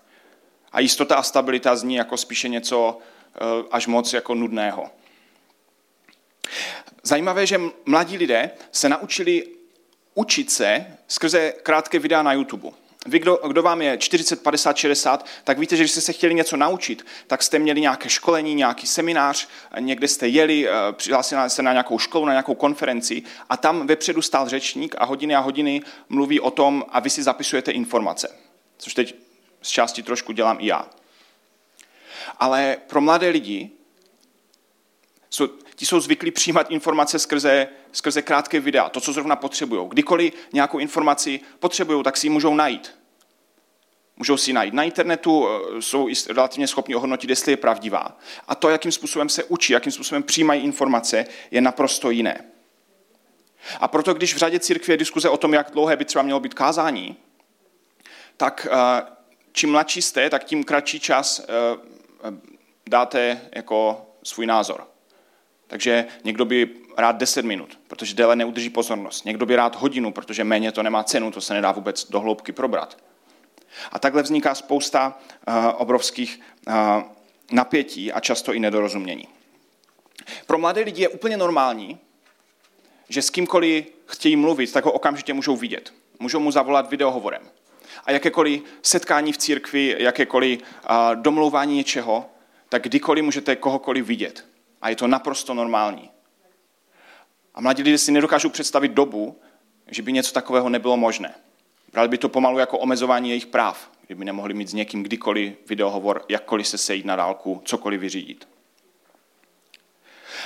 A 0.73 0.81
jistota 0.81 1.17
a 1.17 1.23
stabilita 1.23 1.77
zní 1.77 1.95
jako 1.95 2.17
spíše 2.17 2.49
něco 2.49 2.99
eh, 2.99 3.39
až 3.71 3.87
moc 3.87 4.13
jako 4.13 4.35
nudného. 4.35 4.91
Zajímavé, 7.03 7.47
že 7.47 7.61
mladí 7.87 8.17
lidé 8.17 8.51
se 8.73 8.89
naučili 8.89 9.47
učit 10.15 10.51
se 10.51 10.87
skrze 11.09 11.53
krátké 11.63 11.99
videa 11.99 12.23
na 12.23 12.33
YouTube. 12.33 12.69
Vy, 13.07 13.19
kdo, 13.19 13.41
kdo 13.49 13.63
vám 13.63 13.83
je 13.83 13.99
40, 13.99 14.43
50, 14.43 14.77
60, 14.77 15.27
tak 15.45 15.59
víte, 15.59 15.77
že 15.77 15.83
když 15.83 15.91
jste 15.91 16.01
se 16.01 16.13
chtěli 16.13 16.35
něco 16.35 16.57
naučit, 16.57 17.07
tak 17.27 17.43
jste 17.43 17.59
měli 17.59 17.81
nějaké 17.81 18.09
školení, 18.09 18.55
nějaký 18.55 18.87
seminář, 18.87 19.49
někde 19.79 20.09
jste 20.09 20.29
jeli, 20.29 20.69
eh, 20.69 20.73
přihlásili 20.93 21.51
jste 21.51 21.63
na 21.63 21.73
nějakou 21.73 21.99
školu, 21.99 22.25
na 22.25 22.33
nějakou 22.33 22.55
konferenci 22.55 23.23
a 23.51 23.57
tam 23.57 23.87
vepředu 23.87 24.23
stál 24.23 24.49
řečník 24.49 24.95
a 24.99 25.05
hodiny 25.05 25.35
a 25.35 25.41
hodiny 25.41 25.83
mluví 26.09 26.41
o 26.41 26.51
tom 26.51 26.85
a 26.89 27.01
vy 27.01 27.11
si 27.11 27.23
zapisujete 27.23 27.71
informace. 27.71 28.37
Což 28.79 28.95
teď 28.95 29.15
z 29.63 29.69
části 29.69 30.03
trošku 30.03 30.33
dělám 30.33 30.57
i 30.61 30.67
já. 30.67 30.89
Ale 32.39 32.77
pro 32.87 33.01
mladé 33.01 33.29
lidi 33.29 33.71
jsou, 35.31 35.49
ti 35.79 35.87
jsou 35.87 36.01
zvyklí 36.01 36.31
přijímat 36.31 36.71
informace 36.71 37.19
skrze, 37.19 37.69
skrze 37.93 38.23
krátké 38.23 38.61
videa, 38.61 38.89
to, 38.89 39.01
co 39.01 39.13
zrovna 39.13 39.37
potřebují. 39.37 39.89
Kdykoliv 39.89 40.35
nějakou 40.53 40.79
informaci 40.79 41.41
potřebují, 41.59 42.03
tak 42.03 42.17
si 42.17 42.27
ji 42.27 42.31
můžou 42.31 42.55
najít. 42.55 42.95
Můžou 44.17 44.37
si 44.37 44.51
ji 44.51 44.55
najít 44.55 44.75
na 44.75 44.83
internetu, 44.83 45.49
eh, 45.49 45.83
jsou 45.83 46.09
relativně 46.29 46.67
schopni 46.67 46.95
ohodnotit, 46.95 47.31
jestli 47.31 47.53
je 47.53 47.57
pravdivá. 47.57 48.19
A 48.49 48.55
to, 48.55 48.69
jakým 48.69 48.93
způsobem 48.93 49.29
se 49.29 49.45
učí, 49.45 49.73
jakým 49.73 49.93
způsobem 49.93 50.23
přijímají 50.23 50.63
informace, 50.63 51.27
je 51.51 51.61
naprosto 51.61 52.11
jiné. 52.11 52.45
A 53.81 53.89
proto, 53.89 54.15
když 54.15 54.35
v 54.35 54.39
řadě 54.39 54.59
církví 54.59 54.93
je 54.93 54.97
diskuze 54.97 55.29
o 55.29 55.37
tom, 55.37 55.55
jak 55.55 55.71
dlouhé 55.71 55.97
by 55.97 56.05
třeba 56.05 56.23
mělo 56.23 56.41
být 56.41 56.55
kázání, 56.55 57.17
tak 58.37 58.67
eh, 58.71 59.03
čím 59.53 59.71
mladší 59.71 60.03
jste, 60.03 60.31
tak 60.31 60.45
tím 60.45 60.65
kratší 60.65 61.01
čas 61.01 61.41
eh, 61.41 61.45
dáte 62.89 63.41
jako 63.55 64.07
svůj 64.23 64.47
názor. 64.47 64.98
Takže 65.69 66.07
někdo 66.25 66.45
by 66.45 66.71
rád 66.97 67.17
10 67.17 67.45
minut, 67.45 67.79
protože 67.89 68.15
déle 68.15 68.37
neudrží 68.37 68.71
pozornost. 68.71 69.25
Někdo 69.25 69.47
by 69.47 69.57
rád 69.57 69.77
hodinu, 69.77 70.13
protože 70.13 70.45
méně 70.45 70.73
to 70.73 70.83
nemá 70.83 71.05
cenu, 71.05 71.31
to 71.31 71.41
se 71.41 71.55
nedá 71.55 71.73
vůbec 71.73 72.11
do 72.11 72.21
hloubky 72.21 72.53
probrat. 72.53 72.99
A 73.93 73.99
takhle 73.99 74.23
vzniká 74.23 74.55
spousta 74.55 75.19
uh, 75.49 75.55
obrovských 75.77 76.41
uh, 76.67 76.75
napětí 77.53 78.13
a 78.13 78.21
často 78.21 78.53
i 78.53 78.59
nedorozumění. 78.59 79.29
Pro 80.47 80.59
mladé 80.59 80.81
lidi 80.81 81.03
je 81.03 81.09
úplně 81.09 81.37
normální, 81.37 81.99
že 83.09 83.23
s 83.23 83.31
kýmkoliv 83.31 83.85
chtějí 84.07 84.37
mluvit, 84.37 84.73
tak 84.73 84.85
ho 84.85 84.93
okamžitě 84.93 85.35
můžou 85.35 85.57
vidět. 85.57 85.93
Můžou 86.19 86.41
mu 86.41 86.51
zavolat 86.51 86.91
videohovorem. 86.91 87.43
A 88.05 88.13
jakékoliv 88.13 88.63
setkání 88.83 89.33
v 89.33 89.39
církvi, 89.39 89.97
jakékoliv 89.99 90.61
uh, 90.61 90.97
domlouvání 91.15 91.77
něčeho, 91.77 92.27
tak 92.69 92.83
kdykoliv 92.83 93.25
můžete 93.25 93.57
kohokoliv 93.57 94.07
vidět. 94.07 94.48
A 94.83 94.89
je 94.89 94.97
to 94.97 95.07
naprosto 95.07 95.55
normální. 95.55 96.11
A 97.55 97.61
mladí 97.61 97.83
lidé 97.83 97.99
si 97.99 98.13
nedokážou 98.13 98.49
představit 98.49 98.93
dobu, 98.93 99.41
že 99.91 100.03
by 100.03 100.13
něco 100.13 100.33
takového 100.33 100.69
nebylo 100.69 100.97
možné. 100.97 101.35
Brali 101.93 102.09
by 102.09 102.19
to 102.19 102.29
pomalu 102.29 102.59
jako 102.59 102.79
omezování 102.79 103.29
jejich 103.29 103.47
práv, 103.47 103.91
kdyby 104.07 104.25
nemohli 104.25 104.55
mít 104.55 104.69
s 104.69 104.73
někým 104.73 105.03
kdykoliv 105.03 105.55
videohovor, 105.69 106.25
jakkoliv 106.29 106.69
se 106.69 106.79
sejít 106.79 107.07
na 107.07 107.17
dálku, 107.17 107.63
cokoliv 107.65 108.01
vyřídit. 108.01 108.49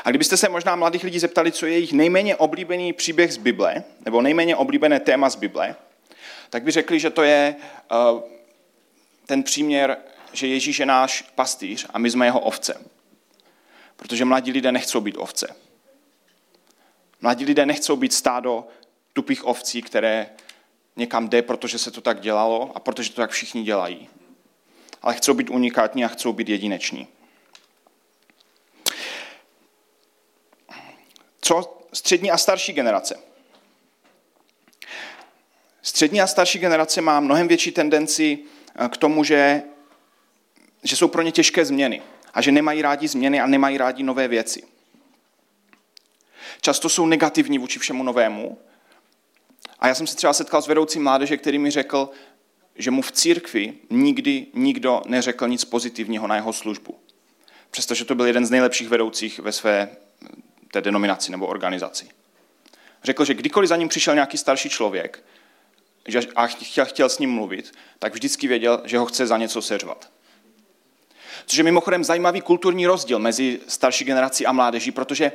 A 0.04 0.10
kdybyste 0.10 0.36
se 0.36 0.48
možná 0.48 0.76
mladých 0.76 1.04
lidí 1.04 1.18
zeptali, 1.18 1.52
co 1.52 1.66
je 1.66 1.72
jejich 1.72 1.92
nejméně 1.92 2.36
oblíbený 2.36 2.92
příběh 2.92 3.32
z 3.32 3.36
Bible, 3.36 3.84
nebo 4.04 4.22
nejméně 4.22 4.56
oblíbené 4.56 5.00
téma 5.00 5.30
z 5.30 5.36
Bible, 5.36 5.76
tak 6.50 6.62
by 6.62 6.70
řekli, 6.70 7.00
že 7.00 7.10
to 7.10 7.22
je 7.22 7.56
uh, 8.12 8.20
ten 9.26 9.42
příměr, 9.42 9.96
že 10.32 10.46
Ježíš 10.46 10.78
je 10.78 10.86
náš 10.86 11.22
pastýř 11.34 11.86
a 11.90 11.98
my 11.98 12.10
jsme 12.10 12.26
jeho 12.26 12.40
ovce. 12.40 12.80
Protože 14.02 14.24
mladí 14.24 14.52
lidé 14.52 14.72
nechcou 14.72 15.00
být 15.00 15.16
ovce. 15.18 15.56
Mladí 17.20 17.44
lidé 17.44 17.66
nechcou 17.66 17.96
být 17.96 18.12
stádo 18.12 18.68
tupých 19.12 19.46
ovcí, 19.46 19.82
které 19.82 20.30
někam 20.96 21.28
jde, 21.28 21.42
protože 21.42 21.78
se 21.78 21.90
to 21.90 22.00
tak 22.00 22.20
dělalo 22.20 22.72
a 22.74 22.80
protože 22.80 23.10
to 23.10 23.16
tak 23.16 23.30
všichni 23.30 23.62
dělají. 23.62 24.08
Ale 25.02 25.14
chcou 25.14 25.34
být 25.34 25.50
unikátní 25.50 26.04
a 26.04 26.08
chcou 26.08 26.32
být 26.32 26.48
jedineční. 26.48 27.08
Co 31.40 31.78
střední 31.92 32.30
a 32.30 32.38
starší 32.38 32.72
generace? 32.72 33.22
Střední 35.82 36.20
a 36.20 36.26
starší 36.26 36.58
generace 36.58 37.00
má 37.00 37.20
mnohem 37.20 37.48
větší 37.48 37.72
tendenci 37.72 38.38
k 38.88 38.96
tomu, 38.96 39.24
že, 39.24 39.62
že 40.82 40.96
jsou 40.96 41.08
pro 41.08 41.22
ně 41.22 41.32
těžké 41.32 41.64
změny 41.64 42.02
a 42.34 42.40
že 42.40 42.52
nemají 42.52 42.82
rádi 42.82 43.08
změny 43.08 43.40
a 43.40 43.46
nemají 43.46 43.78
rádi 43.78 44.02
nové 44.02 44.28
věci. 44.28 44.62
Často 46.60 46.88
jsou 46.88 47.06
negativní 47.06 47.58
vůči 47.58 47.78
všemu 47.78 48.02
novému. 48.02 48.58
A 49.78 49.88
já 49.88 49.94
jsem 49.94 50.06
se 50.06 50.16
třeba 50.16 50.32
setkal 50.32 50.62
s 50.62 50.66
vedoucím 50.66 51.02
mládeže, 51.02 51.36
který 51.36 51.58
mi 51.58 51.70
řekl, 51.70 52.10
že 52.76 52.90
mu 52.90 53.02
v 53.02 53.12
církvi 53.12 53.74
nikdy 53.90 54.46
nikdo 54.54 55.02
neřekl 55.06 55.48
nic 55.48 55.64
pozitivního 55.64 56.26
na 56.26 56.36
jeho 56.36 56.52
službu. 56.52 56.98
Přestože 57.70 58.04
to 58.04 58.14
byl 58.14 58.26
jeden 58.26 58.46
z 58.46 58.50
nejlepších 58.50 58.88
vedoucích 58.88 59.38
ve 59.38 59.52
své 59.52 59.88
té 60.70 60.80
denominaci 60.80 61.30
nebo 61.30 61.46
organizaci. 61.46 62.08
Řekl, 63.04 63.24
že 63.24 63.34
kdykoliv 63.34 63.68
za 63.68 63.76
ním 63.76 63.88
přišel 63.88 64.14
nějaký 64.14 64.38
starší 64.38 64.68
člověk 64.68 65.24
a 66.36 66.46
chtěl, 66.46 66.84
chtěl 66.84 67.08
s 67.08 67.18
ním 67.18 67.30
mluvit, 67.30 67.72
tak 67.98 68.12
vždycky 68.12 68.48
věděl, 68.48 68.82
že 68.84 68.98
ho 68.98 69.06
chce 69.06 69.26
za 69.26 69.36
něco 69.36 69.62
seřvat. 69.62 70.10
Což 71.46 71.58
je 71.58 71.64
mimochodem 71.64 72.04
zajímavý 72.04 72.40
kulturní 72.40 72.86
rozdíl 72.86 73.18
mezi 73.18 73.60
starší 73.68 74.04
generací 74.04 74.46
a 74.46 74.52
mládeží, 74.52 74.90
protože 74.90 75.32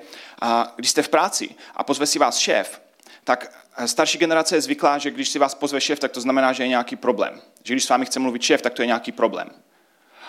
když 0.75 0.91
jste 0.91 1.03
v 1.03 1.09
práci 1.09 1.49
a 1.75 1.83
pozve 1.83 2.05
si 2.05 2.19
vás 2.19 2.37
šéf, 2.37 2.81
tak 3.23 3.67
starší 3.85 4.17
generace 4.17 4.55
je 4.55 4.61
zvyklá, 4.61 4.97
že 4.97 5.11
když 5.11 5.29
si 5.29 5.39
vás 5.39 5.55
pozve 5.55 5.81
šéf, 5.81 5.99
tak 5.99 6.11
to 6.11 6.21
znamená, 6.21 6.53
že 6.53 6.63
je 6.63 6.67
nějaký 6.67 6.95
problém. 6.95 7.41
Že 7.63 7.73
když 7.73 7.83
s 7.83 7.89
vámi 7.89 8.05
chce 8.05 8.19
mluvit 8.19 8.41
šéf, 8.41 8.61
tak 8.61 8.73
to 8.73 8.81
je 8.81 8.85
nějaký 8.85 9.11
problém. 9.11 9.49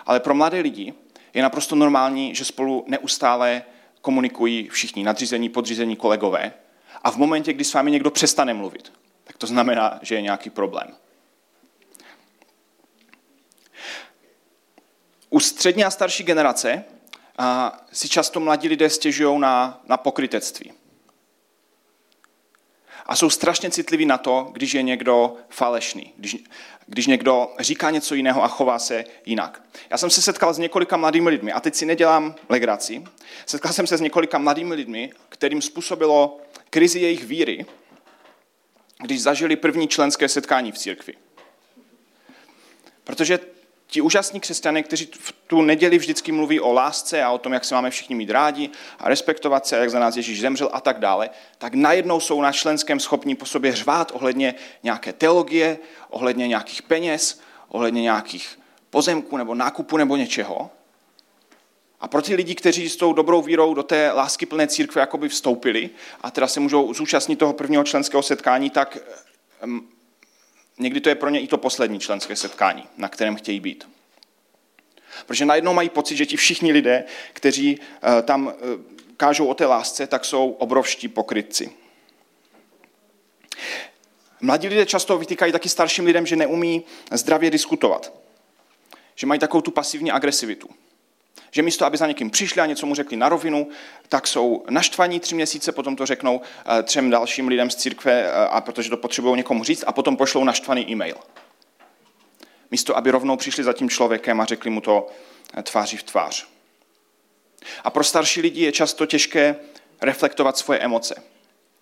Ale 0.06 0.20
pro 0.20 0.34
mladé 0.34 0.60
lidi 0.60 0.94
je 1.34 1.42
naprosto 1.42 1.76
normální, 1.76 2.34
že 2.34 2.44
spolu 2.44 2.84
neustále 2.86 3.62
komunikují 4.00 4.68
všichni, 4.68 5.04
nadřízení, 5.04 5.48
podřízení, 5.48 5.96
kolegové. 5.96 6.52
A 7.02 7.10
v 7.10 7.16
momentě, 7.16 7.52
kdy 7.52 7.64
s 7.64 7.74
vámi 7.74 7.90
někdo 7.90 8.10
přestane 8.10 8.54
mluvit, 8.54 8.92
tak 9.24 9.36
to 9.36 9.46
znamená, 9.46 9.98
že 10.02 10.14
je 10.14 10.22
nějaký 10.22 10.50
problém. 10.50 10.94
U 15.30 15.40
střední 15.40 15.84
a 15.84 15.90
starší 15.90 16.24
generace 16.24 16.84
a, 17.38 17.78
si 17.92 18.08
často 18.08 18.40
mladí 18.40 18.68
lidé 18.68 18.90
stěžují 18.90 19.40
na, 19.40 19.80
na 19.88 19.96
pokrytectví. 19.96 20.72
A 23.06 23.16
jsou 23.16 23.30
strašně 23.30 23.70
citliví 23.70 24.06
na 24.06 24.18
to, 24.18 24.48
když 24.52 24.72
je 24.72 24.82
někdo 24.82 25.36
falešný, 25.48 26.12
když, 26.16 26.36
když 26.86 27.06
někdo 27.06 27.54
říká 27.58 27.90
něco 27.90 28.14
jiného 28.14 28.44
a 28.44 28.48
chová 28.48 28.78
se 28.78 29.04
jinak. 29.26 29.62
Já 29.90 29.98
jsem 29.98 30.10
se 30.10 30.22
setkal 30.22 30.54
s 30.54 30.58
několika 30.58 30.96
mladými 30.96 31.30
lidmi, 31.30 31.52
a 31.52 31.60
teď 31.60 31.74
si 31.74 31.86
nedělám 31.86 32.34
legraci, 32.48 33.04
setkal 33.46 33.72
jsem 33.72 33.86
se 33.86 33.96
s 33.96 34.00
několika 34.00 34.38
mladými 34.38 34.74
lidmi, 34.74 35.12
kterým 35.28 35.62
způsobilo 35.62 36.40
krizi 36.70 37.00
jejich 37.00 37.24
víry, 37.24 37.66
když 39.02 39.22
zažili 39.22 39.56
první 39.56 39.88
členské 39.88 40.28
setkání 40.28 40.72
v 40.72 40.78
církvi. 40.78 41.14
Protože 43.04 43.38
ti 43.90 44.00
úžasní 44.00 44.40
křesťané, 44.40 44.82
kteří 44.82 45.08
v 45.12 45.34
tu 45.46 45.62
neděli 45.62 45.98
vždycky 45.98 46.32
mluví 46.32 46.60
o 46.60 46.72
lásce 46.72 47.22
a 47.22 47.30
o 47.30 47.38
tom, 47.38 47.52
jak 47.52 47.64
se 47.64 47.74
máme 47.74 47.90
všichni 47.90 48.14
mít 48.14 48.30
rádi 48.30 48.70
a 48.98 49.08
respektovat 49.08 49.66
se, 49.66 49.76
jak 49.76 49.90
za 49.90 49.98
nás 49.98 50.16
Ježíš 50.16 50.40
zemřel 50.40 50.70
a 50.72 50.80
tak 50.80 50.98
dále, 50.98 51.30
tak 51.58 51.74
najednou 51.74 52.20
jsou 52.20 52.40
na 52.40 52.52
členském 52.52 53.00
schopní 53.00 53.34
po 53.34 53.46
sobě 53.46 53.72
řvát 53.72 54.12
ohledně 54.14 54.54
nějaké 54.82 55.12
teologie, 55.12 55.78
ohledně 56.10 56.48
nějakých 56.48 56.82
peněz, 56.82 57.40
ohledně 57.68 58.02
nějakých 58.02 58.58
pozemků 58.90 59.36
nebo 59.36 59.54
nákupu 59.54 59.96
nebo 59.96 60.16
něčeho. 60.16 60.70
A 62.00 62.08
pro 62.08 62.22
ty 62.22 62.34
lidi, 62.34 62.54
kteří 62.54 62.88
s 62.88 62.96
tou 62.96 63.12
dobrou 63.12 63.42
vírou 63.42 63.74
do 63.74 63.82
té 63.82 64.12
lásky 64.12 64.46
plné 64.46 64.66
církve 64.66 65.00
jakoby 65.00 65.28
vstoupili 65.28 65.90
a 66.20 66.30
teda 66.30 66.46
se 66.46 66.60
můžou 66.60 66.94
zúčastnit 66.94 67.36
toho 67.36 67.52
prvního 67.52 67.84
členského 67.84 68.22
setkání, 68.22 68.70
tak 68.70 68.98
někdy 70.78 71.00
to 71.00 71.08
je 71.08 71.14
pro 71.14 71.30
ně 71.30 71.40
i 71.40 71.46
to 71.46 71.58
poslední 71.58 72.00
členské 72.00 72.36
setkání, 72.36 72.84
na 72.96 73.08
kterém 73.08 73.36
chtějí 73.36 73.60
být. 73.60 73.88
Protože 75.26 75.44
najednou 75.44 75.74
mají 75.74 75.88
pocit, 75.88 76.16
že 76.16 76.26
ti 76.26 76.36
všichni 76.36 76.72
lidé, 76.72 77.04
kteří 77.32 77.78
uh, 77.78 78.22
tam 78.22 78.46
uh, 78.46 78.52
kážou 79.16 79.46
o 79.46 79.54
té 79.54 79.66
lásce, 79.66 80.06
tak 80.06 80.24
jsou 80.24 80.50
obrovští 80.50 81.08
pokrytci. 81.08 81.70
Mladí 84.40 84.68
lidé 84.68 84.86
často 84.86 85.18
vytýkají 85.18 85.52
taky 85.52 85.68
starším 85.68 86.04
lidem, 86.04 86.26
že 86.26 86.36
neumí 86.36 86.84
zdravě 87.12 87.50
diskutovat. 87.50 88.12
Že 89.14 89.26
mají 89.26 89.40
takovou 89.40 89.60
tu 89.60 89.70
pasivní 89.70 90.10
agresivitu. 90.10 90.68
Že 91.50 91.62
místo, 91.62 91.86
aby 91.86 91.96
za 91.96 92.06
někým 92.06 92.30
přišli 92.30 92.60
a 92.60 92.66
něco 92.66 92.86
mu 92.86 92.94
řekli 92.94 93.16
na 93.16 93.28
rovinu, 93.28 93.68
tak 94.08 94.26
jsou 94.26 94.64
naštvaní 94.70 95.20
tři 95.20 95.34
měsíce, 95.34 95.72
potom 95.72 95.96
to 95.96 96.06
řeknou 96.06 96.40
eh, 96.78 96.82
třem 96.82 97.10
dalším 97.10 97.48
lidem 97.48 97.70
z 97.70 97.76
církve, 97.76 98.22
eh, 98.22 98.32
a 98.32 98.60
protože 98.60 98.90
to 98.90 98.96
potřebují 98.96 99.36
někomu 99.36 99.64
říct, 99.64 99.84
a 99.86 99.92
potom 99.92 100.16
pošlou 100.16 100.44
naštvaný 100.44 100.90
e-mail. 100.90 101.16
Místo, 102.70 102.96
aby 102.96 103.10
rovnou 103.10 103.36
přišli 103.36 103.64
za 103.64 103.72
tím 103.72 103.90
člověkem 103.90 104.40
a 104.40 104.44
řekli 104.44 104.70
mu 104.70 104.80
to 104.80 105.06
eh, 105.58 105.62
tváří 105.62 105.96
v 105.96 106.02
tvář. 106.02 106.46
A 107.84 107.90
pro 107.90 108.04
starší 108.04 108.40
lidi 108.40 108.62
je 108.62 108.72
často 108.72 109.06
těžké 109.06 109.56
reflektovat 110.00 110.58
svoje 110.58 110.78
emoce. 110.78 111.22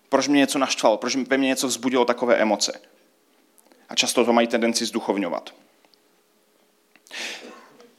Proč 0.09 0.27
mě 0.27 0.39
něco 0.39 0.59
naštvalo, 0.59 0.97
proč 0.97 1.15
ve 1.15 1.37
mně 1.37 1.47
něco 1.47 1.67
vzbudilo 1.67 2.05
takové 2.05 2.35
emoce. 2.35 2.81
A 3.89 3.95
často 3.95 4.25
to 4.25 4.33
mají 4.33 4.47
tendenci 4.47 4.85
zduchovňovat. 4.85 5.53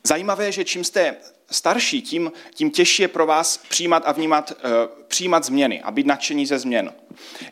Zajímavé 0.09 0.45
je, 0.45 0.53
že 0.53 0.65
čím 0.65 0.85
jste 0.85 1.17
starší, 1.51 2.03
tím, 2.03 2.33
tím 2.55 2.71
těžší 2.71 3.03
je 3.03 3.09
pro 3.09 3.27
vás 3.27 3.57
přijímat 3.57 4.03
a 4.07 4.13
vnímat, 4.13 4.51
uh, 4.51 5.05
přijímat 5.09 5.45
změny 5.45 5.83
a 5.83 5.91
být 5.91 6.07
nadšení 6.07 6.47
ze 6.47 6.59
změn. 6.59 6.93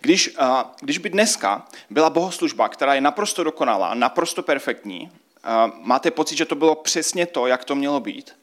Když, 0.00 0.36
uh, 0.38 0.44
když 0.80 0.98
by 0.98 1.10
dneska 1.10 1.66
byla 1.90 2.10
bohoslužba, 2.10 2.68
která 2.68 2.94
je 2.94 3.00
naprosto 3.00 3.44
dokonalá, 3.44 3.94
naprosto 3.94 4.42
perfektní, 4.42 5.00
uh, 5.10 5.74
máte 5.80 6.10
pocit, 6.10 6.36
že 6.36 6.44
to 6.44 6.54
bylo 6.54 6.74
přesně 6.74 7.26
to, 7.26 7.46
jak 7.46 7.64
to 7.64 7.74
mělo 7.74 8.00
být, 8.00 8.36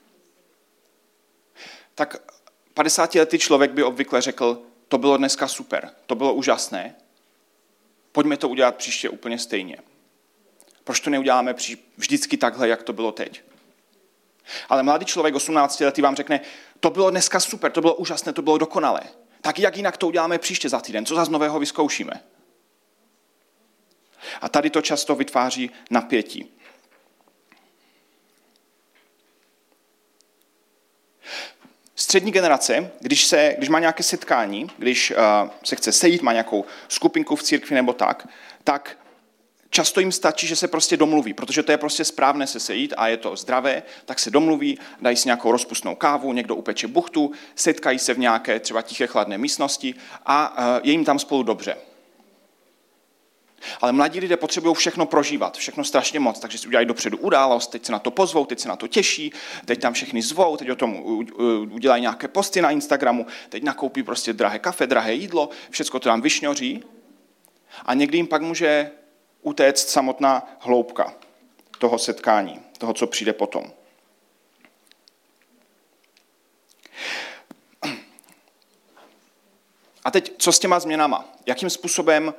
tak 1.96 2.16
50-letý 2.76 3.40
člověk 3.40 3.72
by 3.72 3.84
obvykle 3.84 4.22
řekl, 4.22 4.62
to 4.88 4.98
bylo 4.98 5.18
dneska 5.18 5.48
super, 5.48 5.90
to 6.06 6.16
bylo 6.16 6.34
úžasné, 6.34 6.96
pojďme 8.12 8.38
to 8.38 8.50
udělat 8.50 8.76
příště 8.76 9.10
úplně 9.10 9.40
stejně. 9.40 9.78
Proč 10.84 11.00
to 11.00 11.10
neuděláme 11.10 11.56
vždycky 11.98 12.38
takhle, 12.38 12.68
jak 12.68 12.84
to 12.84 12.94
bylo 12.94 13.12
teď? 13.12 13.53
Ale 14.70 14.84
mladý 14.84 15.06
člověk 15.06 15.36
18 15.36 15.80
letý 15.80 16.02
vám 16.02 16.16
řekne, 16.16 16.40
to 16.80 16.90
bylo 16.90 17.10
dneska 17.10 17.40
super, 17.40 17.72
to 17.72 17.82
bylo 17.82 17.96
úžasné, 17.96 18.34
to 18.34 18.42
bylo 18.42 18.58
dokonalé. 18.58 19.02
Tak 19.42 19.60
jak 19.60 19.78
jinak 19.78 19.98
to 19.98 20.08
uděláme 20.08 20.38
příště 20.38 20.70
za 20.70 20.80
týden? 20.80 21.06
Co 21.06 21.16
za 21.16 21.26
nového 21.26 21.60
vyzkoušíme? 21.60 22.14
A 24.42 24.50
tady 24.50 24.70
to 24.70 24.82
často 24.82 25.16
vytváří 25.16 25.72
napětí. 25.90 26.52
Střední 31.96 32.32
generace, 32.32 32.92
když, 33.00 33.26
se, 33.26 33.56
když 33.58 33.70
má 33.70 33.80
nějaké 33.80 34.04
setkání, 34.04 34.72
když 34.78 35.12
uh, 35.12 35.50
se 35.64 35.76
chce 35.76 35.92
sejít, 35.92 36.22
má 36.22 36.32
nějakou 36.32 36.66
skupinku 36.88 37.36
v 37.36 37.44
církvi 37.44 37.76
nebo 37.76 37.94
tak, 37.94 38.28
tak 38.64 38.98
často 39.74 40.00
jim 40.00 40.12
stačí, 40.12 40.48
že 40.48 40.56
se 40.56 40.68
prostě 40.68 40.98
domluví, 40.98 41.34
protože 41.34 41.64
to 41.64 41.72
je 41.72 41.78
prostě 41.78 42.06
správné 42.06 42.48
se 42.48 42.60
sejít 42.60 42.94
a 42.98 43.08
je 43.08 43.18
to 43.18 43.36
zdravé, 43.36 43.84
tak 44.06 44.20
se 44.20 44.32
domluví, 44.32 44.78
dají 45.02 45.18
si 45.18 45.28
nějakou 45.28 45.52
rozpustnou 45.52 45.96
kávu, 45.96 46.34
někdo 46.34 46.56
upeče 46.56 46.88
buchtu, 46.88 47.32
setkají 47.56 48.00
se 48.00 48.14
v 48.14 48.20
nějaké 48.20 48.60
třeba 48.60 48.82
tiché 48.82 49.08
chladné 49.08 49.38
místnosti 49.38 49.96
a 50.26 50.58
uh, 50.58 50.80
je 50.84 50.92
jim 50.92 51.06
tam 51.06 51.20
spolu 51.20 51.44
dobře. 51.44 51.78
Ale 53.82 53.92
mladí 53.92 54.20
lidé 54.20 54.38
potřebují 54.38 54.76
všechno 54.76 55.06
prožívat, 55.06 55.58
všechno 55.58 55.84
strašně 55.84 56.20
moc, 56.20 56.40
takže 56.40 56.58
si 56.58 56.68
udělají 56.68 56.88
dopředu 56.88 57.18
událost, 57.18 57.68
teď 57.68 57.86
se 57.86 57.92
na 57.92 58.00
to 58.00 58.12
pozvou, 58.12 58.46
teď 58.46 58.60
se 58.60 58.68
na 58.68 58.76
to 58.76 58.88
těší, 58.88 59.34
teď 59.66 59.82
tam 59.82 59.94
všechny 59.94 60.22
zvou, 60.22 60.58
teď 60.58 60.70
o 60.70 60.76
tom 60.76 61.04
udělají 61.72 62.02
nějaké 62.02 62.28
posty 62.28 62.62
na 62.62 62.72
Instagramu, 62.72 63.26
teď 63.50 63.64
nakoupí 63.64 64.04
prostě 64.04 64.34
drahé 64.34 64.60
kafe, 64.60 64.88
drahé 64.88 65.14
jídlo, 65.14 65.50
všechno 65.70 66.00
to 66.00 66.10
tam 66.10 66.22
vyšňoří 66.22 66.84
a 67.86 67.94
někdy 67.94 68.18
jim 68.18 68.28
pak 68.28 68.42
může 68.42 68.92
utéct 69.44 69.90
samotná 69.90 70.58
hloubka 70.60 71.14
toho 71.78 71.98
setkání, 71.98 72.62
toho, 72.78 72.94
co 72.94 73.08
přijde 73.08 73.34
potom. 73.34 73.64
A 80.04 80.12
teď, 80.12 80.34
co 80.38 80.52
s 80.52 80.60
těma 80.60 80.80
změnama? 80.80 81.34
Jakým 81.46 81.70
způsobem, 81.70 82.34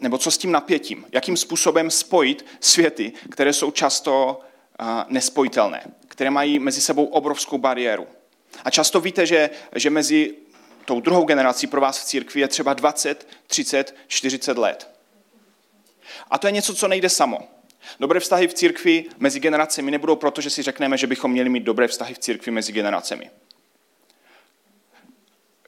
nebo 0.00 0.18
co 0.18 0.30
s 0.30 0.38
tím 0.38 0.52
napětím? 0.52 1.06
Jakým 1.12 1.36
způsobem 1.36 1.90
spojit 1.90 2.46
světy, 2.60 3.12
které 3.30 3.52
jsou 3.52 3.70
často 3.70 4.40
nespojitelné, 5.08 5.82
které 6.08 6.30
mají 6.30 6.58
mezi 6.58 6.80
sebou 6.80 7.04
obrovskou 7.04 7.58
bariéru? 7.58 8.06
A 8.64 8.70
často 8.70 9.00
víte, 9.00 9.26
že, 9.26 9.50
že 9.74 9.90
mezi 9.90 10.34
tou 10.84 11.00
druhou 11.00 11.24
generací 11.24 11.66
pro 11.66 11.80
vás 11.80 11.98
v 11.98 12.04
církvi 12.04 12.40
je 12.40 12.48
třeba 12.48 12.74
20, 12.74 13.28
30, 13.46 13.96
40 14.06 14.58
let. 14.58 14.95
A 16.30 16.38
to 16.38 16.46
je 16.46 16.52
něco, 16.52 16.74
co 16.74 16.88
nejde 16.88 17.08
samo. 17.08 17.38
Dobré 18.00 18.20
vztahy 18.20 18.48
v 18.48 18.54
církvi 18.54 19.04
mezi 19.18 19.40
generacemi 19.40 19.90
nebudou 19.90 20.16
proto, 20.16 20.40
že 20.40 20.50
si 20.50 20.62
řekneme, 20.62 20.98
že 20.98 21.06
bychom 21.06 21.30
měli 21.30 21.48
mít 21.48 21.62
dobré 21.62 21.88
vztahy 21.88 22.14
v 22.14 22.18
církvi 22.18 22.52
mezi 22.52 22.72
generacemi. 22.72 23.30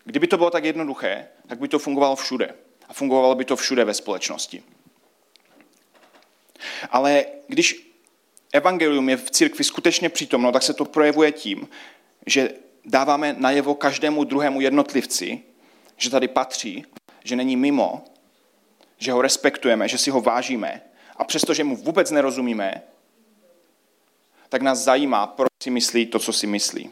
Kdyby 0.04 0.26
to 0.26 0.36
bylo 0.36 0.50
tak 0.50 0.64
jednoduché, 0.64 1.28
tak 1.46 1.58
by 1.58 1.68
to 1.68 1.78
fungovalo 1.78 2.16
všude. 2.16 2.54
A 2.88 2.92
fungovalo 2.92 3.34
by 3.34 3.44
to 3.44 3.56
všude 3.56 3.84
ve 3.84 3.94
společnosti. 3.94 4.62
Ale 6.90 7.24
když 7.46 7.92
evangelium 8.52 9.08
je 9.08 9.16
v 9.16 9.30
církvi 9.30 9.64
skutečně 9.64 10.08
přítomno, 10.08 10.52
tak 10.52 10.62
se 10.62 10.74
to 10.74 10.84
projevuje 10.84 11.32
tím, 11.32 11.68
že 12.26 12.50
dáváme 12.84 13.34
najevo 13.38 13.74
každému 13.74 14.24
druhému 14.24 14.60
jednotlivci, 14.60 15.42
že 15.96 16.10
tady 16.10 16.28
patří, 16.28 16.84
že 17.24 17.36
není 17.36 17.56
mimo, 17.56 18.04
že 18.98 19.12
ho 19.12 19.22
respektujeme, 19.22 19.88
že 19.88 19.98
si 19.98 20.10
ho 20.10 20.20
vážíme 20.20 20.82
a 21.16 21.24
přestože 21.24 21.64
mu 21.64 21.76
vůbec 21.76 22.10
nerozumíme, 22.10 22.82
tak 24.48 24.62
nás 24.62 24.78
zajímá, 24.78 25.26
proč 25.26 25.48
si 25.62 25.70
myslí 25.70 26.06
to, 26.06 26.18
co 26.18 26.32
si 26.32 26.46
myslí. 26.46 26.90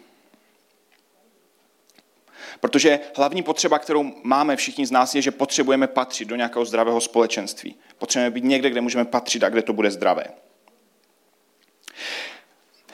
Protože 2.61 3.01
hlavní 3.16 3.42
potřeba, 3.42 3.79
kterou 3.79 4.12
máme 4.23 4.57
všichni 4.57 4.87
z 4.87 4.90
nás, 4.90 5.14
je, 5.14 5.23
že 5.23 5.31
potřebujeme 5.31 5.87
patřit 5.87 6.25
do 6.25 6.37
nějakého 6.37 6.64
zdravého 6.64 7.01
společenství. 7.01 7.77
Potřebujeme 7.99 8.35
být 8.35 8.45
někde, 8.45 8.71
kde 8.71 8.81
můžeme 8.81 9.05
patřit 9.05 9.45
a 9.45 9.49
kde 9.49 9.62
to 9.62 9.73
bude 9.73 9.90
zdravé. 9.90 10.25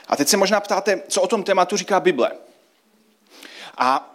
A 0.07 0.15
teď 0.15 0.27
se 0.27 0.37
možná 0.37 0.59
ptáte, 0.59 1.03
co 1.07 1.21
o 1.21 1.27
tom 1.27 1.43
tématu 1.43 1.77
říká 1.77 1.99
Bible. 1.99 2.31
A 3.77 4.13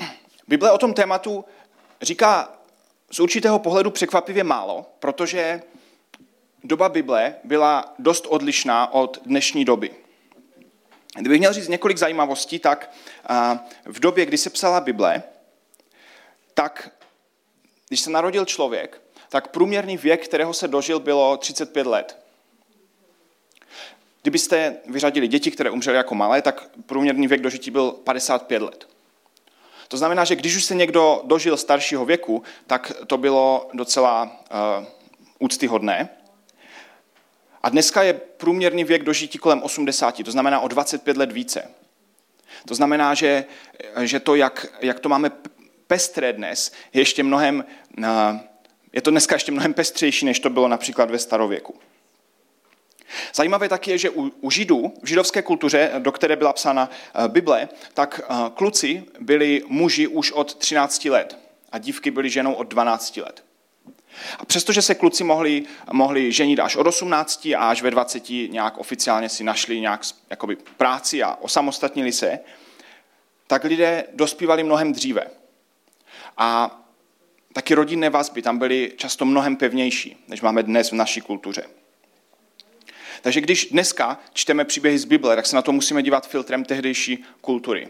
Bible 0.48 0.70
o 0.70 0.78
tom 0.78 0.94
tématu 0.94 1.44
říká 2.02 2.57
z 3.10 3.20
určitého 3.20 3.58
pohledu 3.58 3.90
překvapivě 3.90 4.44
málo, 4.44 4.86
protože 4.98 5.62
doba 6.64 6.88
Bible 6.88 7.34
byla 7.44 7.94
dost 7.98 8.26
odlišná 8.28 8.92
od 8.92 9.18
dnešní 9.26 9.64
doby. 9.64 9.90
Kdybych 11.18 11.38
měl 11.38 11.52
říct 11.52 11.68
několik 11.68 11.98
zajímavostí, 11.98 12.58
tak 12.58 12.90
v 13.84 14.00
době, 14.00 14.26
kdy 14.26 14.38
se 14.38 14.50
psala 14.50 14.80
Bible, 14.80 15.22
tak 16.54 16.90
když 17.88 18.00
se 18.00 18.10
narodil 18.10 18.44
člověk, 18.44 19.02
tak 19.28 19.48
průměrný 19.48 19.96
věk, 19.96 20.24
kterého 20.24 20.54
se 20.54 20.68
dožil, 20.68 21.00
bylo 21.00 21.36
35 21.36 21.86
let. 21.86 22.18
Kdybyste 24.22 24.76
vyřadili 24.86 25.28
děti, 25.28 25.50
které 25.50 25.70
umřely 25.70 25.96
jako 25.96 26.14
malé, 26.14 26.42
tak 26.42 26.70
průměrný 26.86 27.26
věk 27.26 27.40
dožití 27.40 27.70
byl 27.70 27.92
55 27.92 28.62
let. 28.62 28.88
To 29.88 29.96
znamená, 29.96 30.24
že 30.24 30.36
když 30.36 30.56
už 30.56 30.64
se 30.64 30.74
někdo 30.74 31.22
dožil 31.24 31.56
staršího 31.56 32.04
věku, 32.04 32.42
tak 32.66 32.92
to 33.06 33.18
bylo 33.18 33.70
docela 33.74 34.22
uh, 34.22 34.86
úctyhodné. 35.38 36.08
A 37.62 37.68
dneska 37.68 38.02
je 38.02 38.12
průměrný 38.12 38.84
věk 38.84 39.02
dožití 39.02 39.38
kolem 39.38 39.62
80, 39.62 40.24
to 40.24 40.30
znamená 40.30 40.60
o 40.60 40.68
25 40.68 41.16
let 41.16 41.32
více. 41.32 41.70
To 42.66 42.74
znamená, 42.74 43.14
že, 43.14 43.44
že 44.02 44.20
to, 44.20 44.34
jak, 44.34 44.66
jak 44.80 45.00
to 45.00 45.08
máme 45.08 45.30
pestré 45.86 46.32
dnes, 46.32 46.72
je 46.92 47.00
ještě 47.00 47.22
mnohem, 47.22 47.64
uh, 47.98 48.04
je 48.92 49.02
to 49.02 49.10
dneska 49.10 49.34
ještě 49.34 49.52
mnohem 49.52 49.74
pestřejší, 49.74 50.26
než 50.26 50.40
to 50.40 50.50
bylo 50.50 50.68
například 50.68 51.10
ve 51.10 51.18
starověku. 51.18 51.74
Zajímavé 53.34 53.68
taky 53.68 53.90
je, 53.90 53.98
že 53.98 54.10
u, 54.10 54.32
u 54.40 54.50
Židů, 54.50 54.94
v 55.02 55.06
židovské 55.06 55.42
kultuře, 55.42 55.90
do 55.98 56.12
které 56.12 56.36
byla 56.36 56.52
psána 56.52 56.90
eh, 57.14 57.28
Bible, 57.28 57.68
tak 57.94 58.20
eh, 58.20 58.34
kluci 58.54 59.04
byli 59.20 59.62
muži 59.68 60.06
už 60.06 60.32
od 60.32 60.54
13 60.54 61.04
let 61.04 61.38
a 61.72 61.78
dívky 61.78 62.10
byly 62.10 62.30
ženou 62.30 62.52
od 62.52 62.68
12 62.68 63.16
let. 63.16 63.44
A 64.38 64.44
přestože 64.44 64.82
se 64.82 64.94
kluci 64.94 65.24
mohli, 65.24 65.62
mohli 65.92 66.32
ženit 66.32 66.60
až 66.60 66.76
od 66.76 66.86
18 66.86 67.46
a 67.46 67.70
až 67.70 67.82
ve 67.82 67.90
20 67.90 68.30
nějak 68.30 68.78
oficiálně 68.78 69.28
si 69.28 69.44
našli 69.44 69.80
nějak 69.80 70.00
jakoby, 70.30 70.56
práci 70.76 71.22
a 71.22 71.34
osamostatnili 71.34 72.12
se, 72.12 72.38
tak 73.46 73.64
lidé 73.64 74.04
dospívali 74.14 74.62
mnohem 74.62 74.92
dříve. 74.92 75.26
A 76.36 76.80
taky 77.52 77.74
rodinné 77.74 78.10
vazby 78.10 78.42
tam 78.42 78.58
byly 78.58 78.92
často 78.96 79.24
mnohem 79.24 79.56
pevnější, 79.56 80.24
než 80.28 80.40
máme 80.40 80.62
dnes 80.62 80.90
v 80.90 80.94
naší 80.94 81.20
kultuře. 81.20 81.64
Takže 83.22 83.40
když 83.40 83.66
dneska 83.66 84.20
čteme 84.32 84.64
příběhy 84.64 84.98
z 84.98 85.04
Bible, 85.04 85.36
tak 85.36 85.46
se 85.46 85.56
na 85.56 85.62
to 85.62 85.72
musíme 85.72 86.02
dívat 86.02 86.28
filtrem 86.28 86.64
tehdejší 86.64 87.24
kultury. 87.40 87.88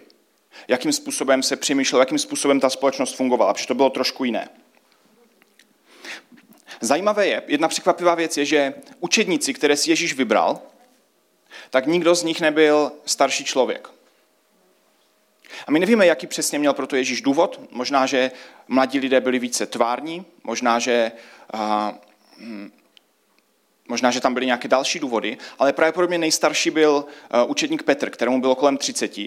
Jakým 0.68 0.92
způsobem 0.92 1.42
se 1.42 1.56
přemýšlelo, 1.56 2.02
jakým 2.02 2.18
způsobem 2.18 2.60
ta 2.60 2.70
společnost 2.70 3.16
fungovala, 3.16 3.54
protože 3.54 3.66
to 3.66 3.74
bylo 3.74 3.90
trošku 3.90 4.24
jiné. 4.24 4.48
Zajímavé 6.80 7.26
je, 7.26 7.42
jedna 7.46 7.68
překvapivá 7.68 8.14
věc 8.14 8.36
je, 8.36 8.44
že 8.44 8.74
učedníci, 9.00 9.54
které 9.54 9.76
si 9.76 9.90
Ježíš 9.90 10.14
vybral, 10.14 10.62
tak 11.70 11.86
nikdo 11.86 12.14
z 12.14 12.22
nich 12.22 12.40
nebyl 12.40 12.92
starší 13.04 13.44
člověk. 13.44 13.88
A 15.66 15.70
my 15.70 15.80
nevíme, 15.80 16.06
jaký 16.06 16.26
přesně 16.26 16.58
měl 16.58 16.72
proto 16.72 16.96
Ježíš 16.96 17.20
důvod. 17.22 17.60
Možná, 17.70 18.06
že 18.06 18.30
mladí 18.68 18.98
lidé 18.98 19.20
byli 19.20 19.38
více 19.38 19.66
tvární, 19.66 20.24
možná, 20.44 20.78
že, 20.78 21.12
uh, 21.54 21.60
možná, 23.88 24.10
že 24.10 24.20
tam 24.20 24.34
byly 24.34 24.46
nějaké 24.46 24.68
další 24.68 24.98
důvody, 24.98 25.38
ale 25.58 25.72
pravděpodobně 25.72 26.18
nejstarší 26.18 26.70
byl 26.70 26.92
uh, 27.44 27.50
učedník 27.50 27.82
Petr, 27.82 28.10
kterému 28.10 28.40
bylo 28.40 28.54
kolem 28.54 28.76
30 28.76 29.18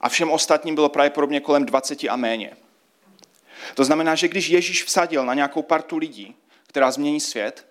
a 0.00 0.08
všem 0.08 0.30
ostatním 0.30 0.74
bylo 0.74 0.88
pravděpodobně 0.88 1.40
kolem 1.40 1.66
20 1.66 2.04
a 2.04 2.16
méně. 2.16 2.56
To 3.74 3.84
znamená, 3.84 4.14
že 4.14 4.28
když 4.28 4.48
Ježíš 4.48 4.84
vsadil 4.84 5.26
na 5.26 5.34
nějakou 5.34 5.62
partu 5.62 5.96
lidí, 5.96 6.34
která 6.66 6.90
změní 6.90 7.20
svět, 7.20 7.66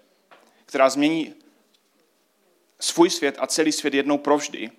která 0.66 0.90
změní 0.90 1.34
svůj 2.80 3.10
svět 3.10 3.36
a 3.40 3.48
celý 3.48 3.72
svět 3.72 3.94
jednou 3.94 4.18
provždy, 4.18 4.72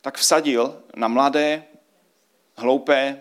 tak 0.00 0.18
vsadil 0.18 0.82
na 0.96 1.08
mladé, 1.08 1.64
hloupé, 2.56 3.20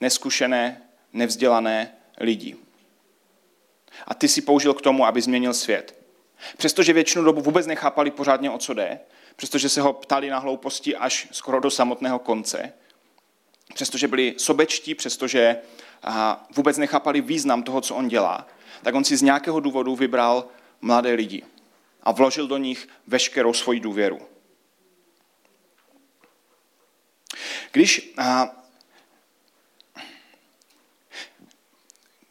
neskušené, 0.00 0.82
nevzdělané 1.12 1.94
lidi. 2.20 2.56
A 4.06 4.14
ty 4.14 4.28
si 4.28 4.42
použil 4.42 4.74
k 4.74 4.82
tomu, 4.82 5.06
aby 5.06 5.22
změnil 5.22 5.54
svět. 5.54 5.98
Přestože 6.56 6.92
většinu 6.92 7.24
dobu 7.24 7.40
vůbec 7.40 7.66
nechápali 7.66 8.10
pořádně, 8.10 8.50
o 8.50 8.58
co 8.58 8.74
jde, 8.74 9.00
přestože 9.36 9.68
se 9.68 9.80
ho 9.80 9.92
ptali 9.92 10.30
na 10.30 10.38
hlouposti 10.38 10.96
až 10.96 11.28
skoro 11.32 11.60
do 11.60 11.70
samotného 11.70 12.18
konce, 12.18 12.72
přestože 13.74 14.08
byli 14.08 14.34
sobečtí, 14.38 14.94
přestože 14.94 15.56
vůbec 16.56 16.76
nechápali 16.76 17.20
význam 17.20 17.62
toho, 17.62 17.80
co 17.80 17.94
on 17.94 18.08
dělá, 18.08 18.46
tak 18.82 18.94
on 18.94 19.04
si 19.04 19.16
z 19.16 19.22
nějakého 19.22 19.60
důvodu 19.60 19.96
vybral 19.96 20.48
mladé 20.80 21.12
lidi 21.12 21.42
a 22.02 22.12
vložil 22.12 22.46
do 22.46 22.56
nich 22.56 22.88
veškerou 23.06 23.52
svoji 23.52 23.80
důvěru. 23.80 24.20
Když, 27.72 28.14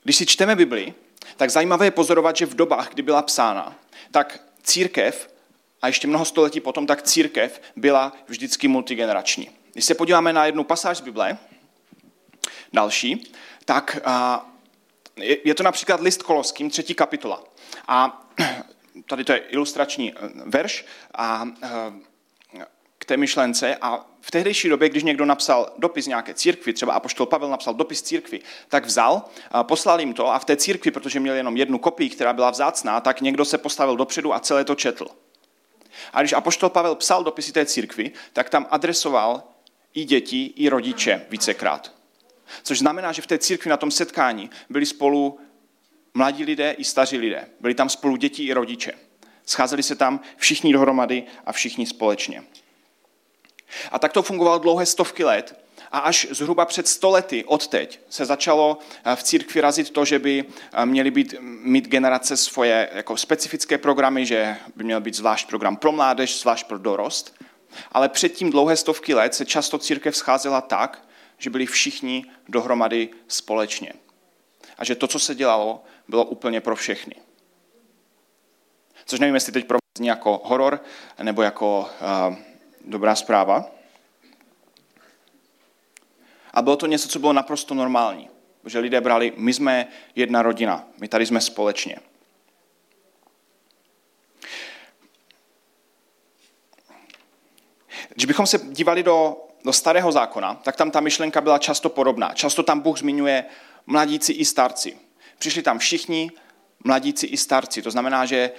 když 0.04 0.16
si 0.16 0.26
čteme 0.26 0.56
Bibli, 0.56 0.94
tak 1.42 1.50
zajímavé 1.50 1.86
je 1.86 1.92
pozorovat, 1.92 2.36
že 2.36 2.46
v 2.46 2.56
dobách, 2.56 2.90
kdy 2.90 3.02
byla 3.02 3.22
psána, 3.22 3.76
tak 4.12 4.40
církev, 4.64 5.30
a 5.82 5.88
ještě 5.88 6.08
mnoho 6.08 6.26
století 6.26 6.60
potom, 6.60 6.88
tak 6.88 7.02
církev 7.02 7.62
byla 7.76 8.14
vždycky 8.28 8.68
multigenerační. 8.68 9.50
Když 9.74 9.86
se 9.86 9.96
podíváme 9.96 10.34
na 10.34 10.46
jednu 10.46 10.64
pasáž 10.64 10.98
z 10.98 11.02
Bible, 11.02 11.38
další, 12.74 13.34
tak 13.66 14.00
je 15.44 15.56
to 15.56 15.64
například 15.64 16.02
list 16.02 16.24
Koloským, 16.24 16.70
třetí 16.70 16.94
kapitola. 16.94 17.44
A 17.88 18.28
tady 19.08 19.24
to 19.24 19.32
je 19.32 19.38
ilustrační 19.38 20.14
eh, 20.14 20.18
verš 20.46 20.86
a 21.16 21.48
k 22.08 22.11
té 23.12 23.18
myšlence 23.18 23.76
a 23.82 24.06
v 24.22 24.32
tehdejší 24.32 24.70
době, 24.70 24.90
když 24.90 25.04
někdo 25.04 25.26
napsal 25.26 25.74
dopis 25.78 26.08
nějaké 26.08 26.34
církvi, 26.34 26.74
třeba 26.74 26.94
apoštol 26.94 27.26
Pavel 27.26 27.50
napsal 27.50 27.74
dopis 27.74 28.02
církvi, 28.02 28.40
tak 28.68 28.86
vzal, 28.86 29.24
poslal 29.64 30.00
jim 30.00 30.14
to 30.14 30.28
a 30.28 30.40
v 30.40 30.46
té 30.46 30.58
církvi, 30.58 30.92
protože 30.92 31.20
měl 31.20 31.36
jenom 31.36 31.58
jednu 31.58 31.78
kopii, 31.78 32.10
která 32.10 32.34
byla 32.34 32.52
vzácná, 32.52 33.02
tak 33.02 33.22
někdo 33.22 33.46
se 33.46 33.58
postavil 33.58 33.96
dopředu 33.96 34.34
a 34.34 34.40
celé 34.40 34.64
to 34.64 34.76
četl. 34.76 35.08
A 36.14 36.22
když 36.22 36.34
apoštol 36.34 36.70
Pavel 36.70 36.96
psal 36.96 37.24
dopisy 37.24 37.52
té 37.52 37.66
církvi, 37.66 38.12
tak 38.34 38.50
tam 38.50 38.68
adresoval 38.70 39.44
i 39.94 40.04
děti, 40.06 40.54
i 40.56 40.70
rodiče 40.70 41.26
vícekrát. 41.30 41.92
Což 42.64 42.80
znamená, 42.80 43.12
že 43.12 43.22
v 43.22 43.28
té 43.28 43.38
církvi 43.38 43.70
na 43.70 43.78
tom 43.78 43.92
setkání 43.92 44.50
byli 44.70 44.86
spolu 44.86 45.40
mladí 46.14 46.44
lidé 46.44 46.72
i 46.72 46.84
staří 46.84 47.18
lidé. 47.18 47.48
Byli 47.60 47.74
tam 47.74 47.90
spolu 47.90 48.16
děti 48.16 48.44
i 48.44 48.54
rodiče. 48.54 48.94
Scházeli 49.46 49.84
se 49.84 49.96
tam 49.96 50.20
všichni 50.38 50.74
dohromady 50.74 51.24
a 51.46 51.52
všichni 51.52 51.86
společně. 51.86 52.44
A 53.92 54.00
tak 54.00 54.14
to 54.14 54.22
fungovalo 54.22 54.60
dlouhé 54.60 54.86
stovky 54.86 55.24
let. 55.24 55.62
A 55.92 56.00
až 56.00 56.28
zhruba 56.32 56.66
před 56.66 56.88
stolety 56.88 57.46
od 57.46 57.68
teď 57.68 58.00
se 58.10 58.26
začalo 58.26 58.78
eh, 59.06 59.16
v 59.16 59.24
církvi 59.24 59.62
razit 59.62 59.90
to, 59.90 60.06
že 60.06 60.20
by 60.20 60.46
eh, 60.74 60.86
měly 60.86 61.12
být, 61.12 61.36
mít 61.42 61.88
generace 61.88 62.38
svoje 62.38 62.90
jako 62.94 63.18
specifické 63.18 63.78
programy, 63.78 64.26
že 64.26 64.58
by 64.76 64.84
měl 64.84 65.02
být 65.02 65.16
zvlášť 65.16 65.48
program 65.48 65.78
pro 65.78 65.92
mládež, 65.92 66.40
zvlášť 66.40 66.68
pro 66.68 66.78
dorost. 66.78 67.36
Ale 67.92 68.10
předtím 68.10 68.52
dlouhé 68.52 68.78
stovky 68.78 69.14
let 69.14 69.36
se 69.36 69.46
často 69.46 69.78
církev 69.78 70.18
scházela 70.18 70.62
tak, 70.62 71.08
že 71.38 71.50
byli 71.50 71.66
všichni 71.66 72.26
dohromady 72.50 73.10
společně. 73.28 73.94
A 74.78 74.86
že 74.86 74.96
to, 74.96 75.08
co 75.08 75.20
se 75.20 75.36
dělalo, 75.36 75.84
bylo 76.08 76.26
úplně 76.26 76.62
pro 76.62 76.76
všechny. 76.76 77.16
Což 79.06 79.20
nevím, 79.20 79.36
jestli 79.36 79.52
teď 79.52 79.68
pro 79.68 79.78
jako 80.02 80.42
horor 80.44 80.84
nebo 81.22 81.42
jako 81.42 81.90
uh, 82.30 82.36
dobrá 82.86 83.16
zpráva. 83.16 83.66
A 86.54 86.62
bylo 86.62 86.76
to 86.76 86.88
něco, 86.88 87.08
co 87.08 87.20
bylo 87.20 87.34
naprosto 87.34 87.74
normální. 87.74 88.30
Že 88.66 88.80
lidé 88.80 89.02
brali, 89.02 89.34
my 89.36 89.54
jsme 89.54 89.88
jedna 90.16 90.42
rodina, 90.42 90.88
my 90.98 91.08
tady 91.08 91.26
jsme 91.26 91.42
společně. 91.42 91.98
Když 98.10 98.26
bychom 98.26 98.48
se 98.48 98.58
dívali 98.58 99.04
do, 99.04 99.38
do 99.64 99.74
starého 99.74 100.12
zákona, 100.12 100.56
tak 100.56 100.76
tam 100.76 100.92
ta 100.92 101.00
myšlenka 101.00 101.42
byla 101.42 101.58
často 101.58 101.90
podobná. 101.90 102.34
Často 102.34 102.64
tam 102.64 102.80
Bůh 102.80 103.00
zmiňuje 103.00 103.46
mladíci 103.86 104.34
i 104.34 104.46
starci. 104.46 104.98
Přišli 105.38 105.62
tam 105.62 105.80
všichni, 105.80 106.32
mladíci 106.84 107.26
i 107.26 107.38
starci. 107.38 107.82
To 107.82 107.92
znamená, 107.92 108.26
že, 108.26 108.52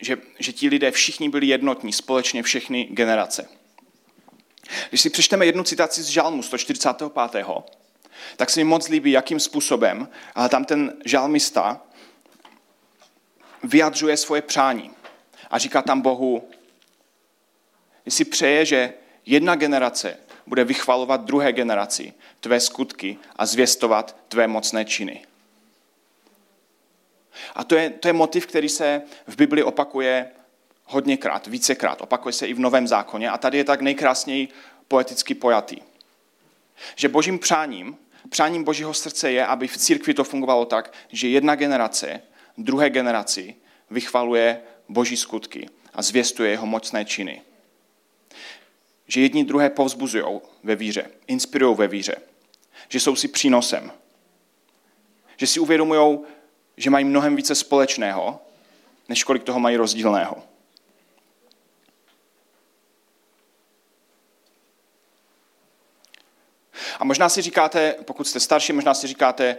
že, 0.00 0.16
že 0.38 0.52
ti 0.52 0.68
lidé 0.68 0.90
všichni 0.90 1.28
byli 1.28 1.46
jednotní, 1.46 1.92
společně 1.92 2.42
všechny 2.42 2.84
generace. 2.84 3.48
Když 4.88 5.00
si 5.00 5.10
přečteme 5.10 5.46
jednu 5.46 5.64
citaci 5.64 6.02
z 6.02 6.06
Žalmu 6.06 6.42
145., 6.42 7.12
tak 8.36 8.50
se 8.50 8.60
mi 8.60 8.64
moc 8.64 8.88
líbí, 8.88 9.10
jakým 9.10 9.40
způsobem 9.40 10.08
ale 10.34 10.48
tam 10.48 10.64
ten 10.64 10.96
žalmista 11.04 11.80
vyjadřuje 13.64 14.16
svoje 14.16 14.42
přání. 14.42 14.90
A 15.50 15.58
říká 15.58 15.82
tam 15.82 16.00
Bohu, 16.00 16.50
jestli 18.04 18.24
přeje, 18.24 18.64
že 18.64 18.92
jedna 19.26 19.54
generace 19.54 20.16
bude 20.46 20.64
vychvalovat 20.64 21.24
druhé 21.24 21.52
generaci 21.52 22.12
tvé 22.40 22.60
skutky 22.60 23.18
a 23.36 23.46
zvěstovat 23.46 24.16
tvé 24.28 24.46
mocné 24.46 24.84
činy. 24.84 25.27
A 27.54 27.64
to 27.64 27.76
je, 27.76 27.90
to 27.90 28.08
je 28.08 28.12
motiv, 28.12 28.46
který 28.46 28.68
se 28.68 29.02
v 29.26 29.36
Bibli 29.36 29.62
opakuje 29.62 30.30
hodněkrát, 30.84 31.46
vícekrát. 31.46 32.00
Opakuje 32.00 32.32
se 32.32 32.46
i 32.46 32.54
v 32.54 32.58
Novém 32.60 32.88
zákoně 32.88 33.30
a 33.30 33.38
tady 33.38 33.58
je 33.58 33.64
tak 33.64 33.80
nejkrásněji 33.80 34.48
poeticky 34.88 35.34
pojatý. 35.34 35.76
Že 36.96 37.08
božím 37.08 37.38
přáním, 37.38 37.96
přáním 38.28 38.64
božího 38.64 38.94
srdce 38.94 39.32
je, 39.32 39.46
aby 39.46 39.68
v 39.68 39.76
církvi 39.76 40.14
to 40.14 40.24
fungovalo 40.24 40.64
tak, 40.64 40.92
že 41.12 41.28
jedna 41.28 41.54
generace 41.54 42.20
druhé 42.58 42.90
generaci 42.90 43.54
vychvaluje 43.90 44.60
boží 44.88 45.16
skutky 45.16 45.68
a 45.94 46.02
zvěstuje 46.02 46.50
jeho 46.50 46.66
mocné 46.66 47.04
činy. 47.04 47.42
Že 49.06 49.20
jedni 49.20 49.44
druhé 49.44 49.70
povzbuzují 49.70 50.40
ve 50.62 50.76
víře, 50.76 51.10
inspirují 51.26 51.76
ve 51.76 51.88
víře, 51.88 52.16
že 52.88 53.00
jsou 53.00 53.16
si 53.16 53.28
přínosem, 53.28 53.92
že 55.36 55.46
si 55.46 55.60
uvědomují, 55.60 56.18
že 56.78 56.90
mají 56.90 57.04
mnohem 57.04 57.36
více 57.36 57.54
společného, 57.54 58.40
než 59.08 59.24
kolik 59.24 59.44
toho 59.44 59.60
mají 59.60 59.76
rozdílného. 59.76 60.42
A 66.98 67.04
možná 67.04 67.28
si 67.28 67.42
říkáte, 67.42 67.94
pokud 68.04 68.28
jste 68.28 68.40
starší, 68.40 68.72
možná 68.72 68.94
si 68.94 69.06
říkáte, 69.06 69.56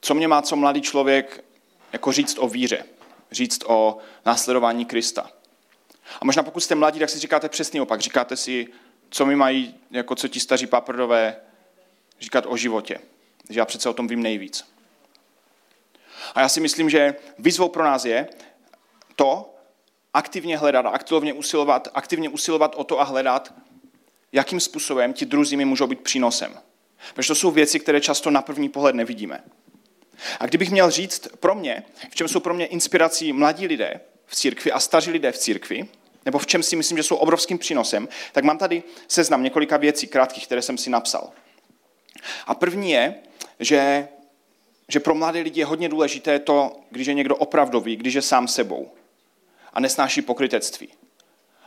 co 0.00 0.14
mě 0.14 0.28
má 0.28 0.42
co 0.42 0.56
mladý 0.56 0.82
člověk 0.82 1.44
jako 1.92 2.12
říct 2.12 2.38
o 2.38 2.48
víře, 2.48 2.84
říct 3.30 3.64
o 3.66 3.98
následování 4.26 4.84
Krista. 4.84 5.30
A 6.20 6.24
možná 6.24 6.42
pokud 6.42 6.60
jste 6.60 6.74
mladí, 6.74 6.98
tak 6.98 7.10
si 7.10 7.18
říkáte 7.18 7.48
přesný 7.48 7.80
opak. 7.80 8.00
Říkáte 8.00 8.36
si, 8.36 8.66
co 9.10 9.26
mi 9.26 9.36
mají, 9.36 9.74
jako 9.90 10.14
co 10.14 10.28
ti 10.28 10.40
staří 10.40 10.66
paprdové, 10.66 11.36
říkat 12.20 12.44
o 12.48 12.56
životě. 12.56 12.98
Že 13.50 13.60
já 13.60 13.64
přece 13.64 13.88
o 13.88 13.92
tom 13.92 14.08
vím 14.08 14.22
nejvíc. 14.22 14.71
A 16.34 16.40
já 16.40 16.48
si 16.48 16.60
myslím, 16.60 16.90
že 16.90 17.14
výzvou 17.38 17.68
pro 17.68 17.84
nás 17.84 18.04
je 18.04 18.28
to 19.16 19.54
aktivně 20.14 20.58
hledat 20.58 20.86
aktivně 20.86 21.32
usilovat, 21.32 21.88
aktivně 21.94 22.28
usilovat 22.28 22.74
o 22.76 22.84
to 22.84 23.00
a 23.00 23.04
hledat, 23.04 23.54
jakým 24.32 24.60
způsobem 24.60 25.12
ti 25.12 25.26
druzí 25.26 25.56
mi 25.56 25.64
můžou 25.64 25.86
být 25.86 26.00
přínosem. 26.00 26.58
Protože 27.14 27.28
to 27.28 27.34
jsou 27.34 27.50
věci, 27.50 27.80
které 27.80 28.00
často 28.00 28.30
na 28.30 28.42
první 28.42 28.68
pohled 28.68 28.94
nevidíme. 28.94 29.44
A 30.40 30.46
kdybych 30.46 30.70
měl 30.70 30.90
říct 30.90 31.28
pro 31.40 31.54
mě, 31.54 31.82
v 32.10 32.14
čem 32.14 32.28
jsou 32.28 32.40
pro 32.40 32.54
mě 32.54 32.66
inspirací 32.66 33.32
mladí 33.32 33.66
lidé 33.66 34.00
v 34.26 34.36
církvi 34.36 34.72
a 34.72 34.80
staří 34.80 35.10
lidé 35.10 35.32
v 35.32 35.38
církvi, 35.38 35.88
nebo 36.24 36.38
v 36.38 36.46
čem 36.46 36.62
si 36.62 36.76
myslím, 36.76 36.98
že 36.98 37.02
jsou 37.02 37.16
obrovským 37.16 37.58
přínosem, 37.58 38.08
tak 38.32 38.44
mám 38.44 38.58
tady 38.58 38.82
seznam 39.08 39.42
několika 39.42 39.76
věcí 39.76 40.06
krátkých, 40.06 40.46
které 40.46 40.62
jsem 40.62 40.78
si 40.78 40.90
napsal. 40.90 41.30
A 42.46 42.54
první 42.54 42.90
je, 42.90 43.14
že, 43.60 44.08
že 44.92 45.00
pro 45.00 45.14
mladé 45.14 45.40
lidi 45.40 45.60
je 45.60 45.66
hodně 45.66 45.88
důležité 45.88 46.38
to, 46.38 46.80
když 46.90 47.06
je 47.06 47.14
někdo 47.14 47.36
opravdový, 47.36 47.96
když 47.96 48.14
je 48.14 48.22
sám 48.22 48.48
sebou 48.48 48.90
a 49.72 49.80
nesnáší 49.80 50.22
pokrytectví. 50.22 50.88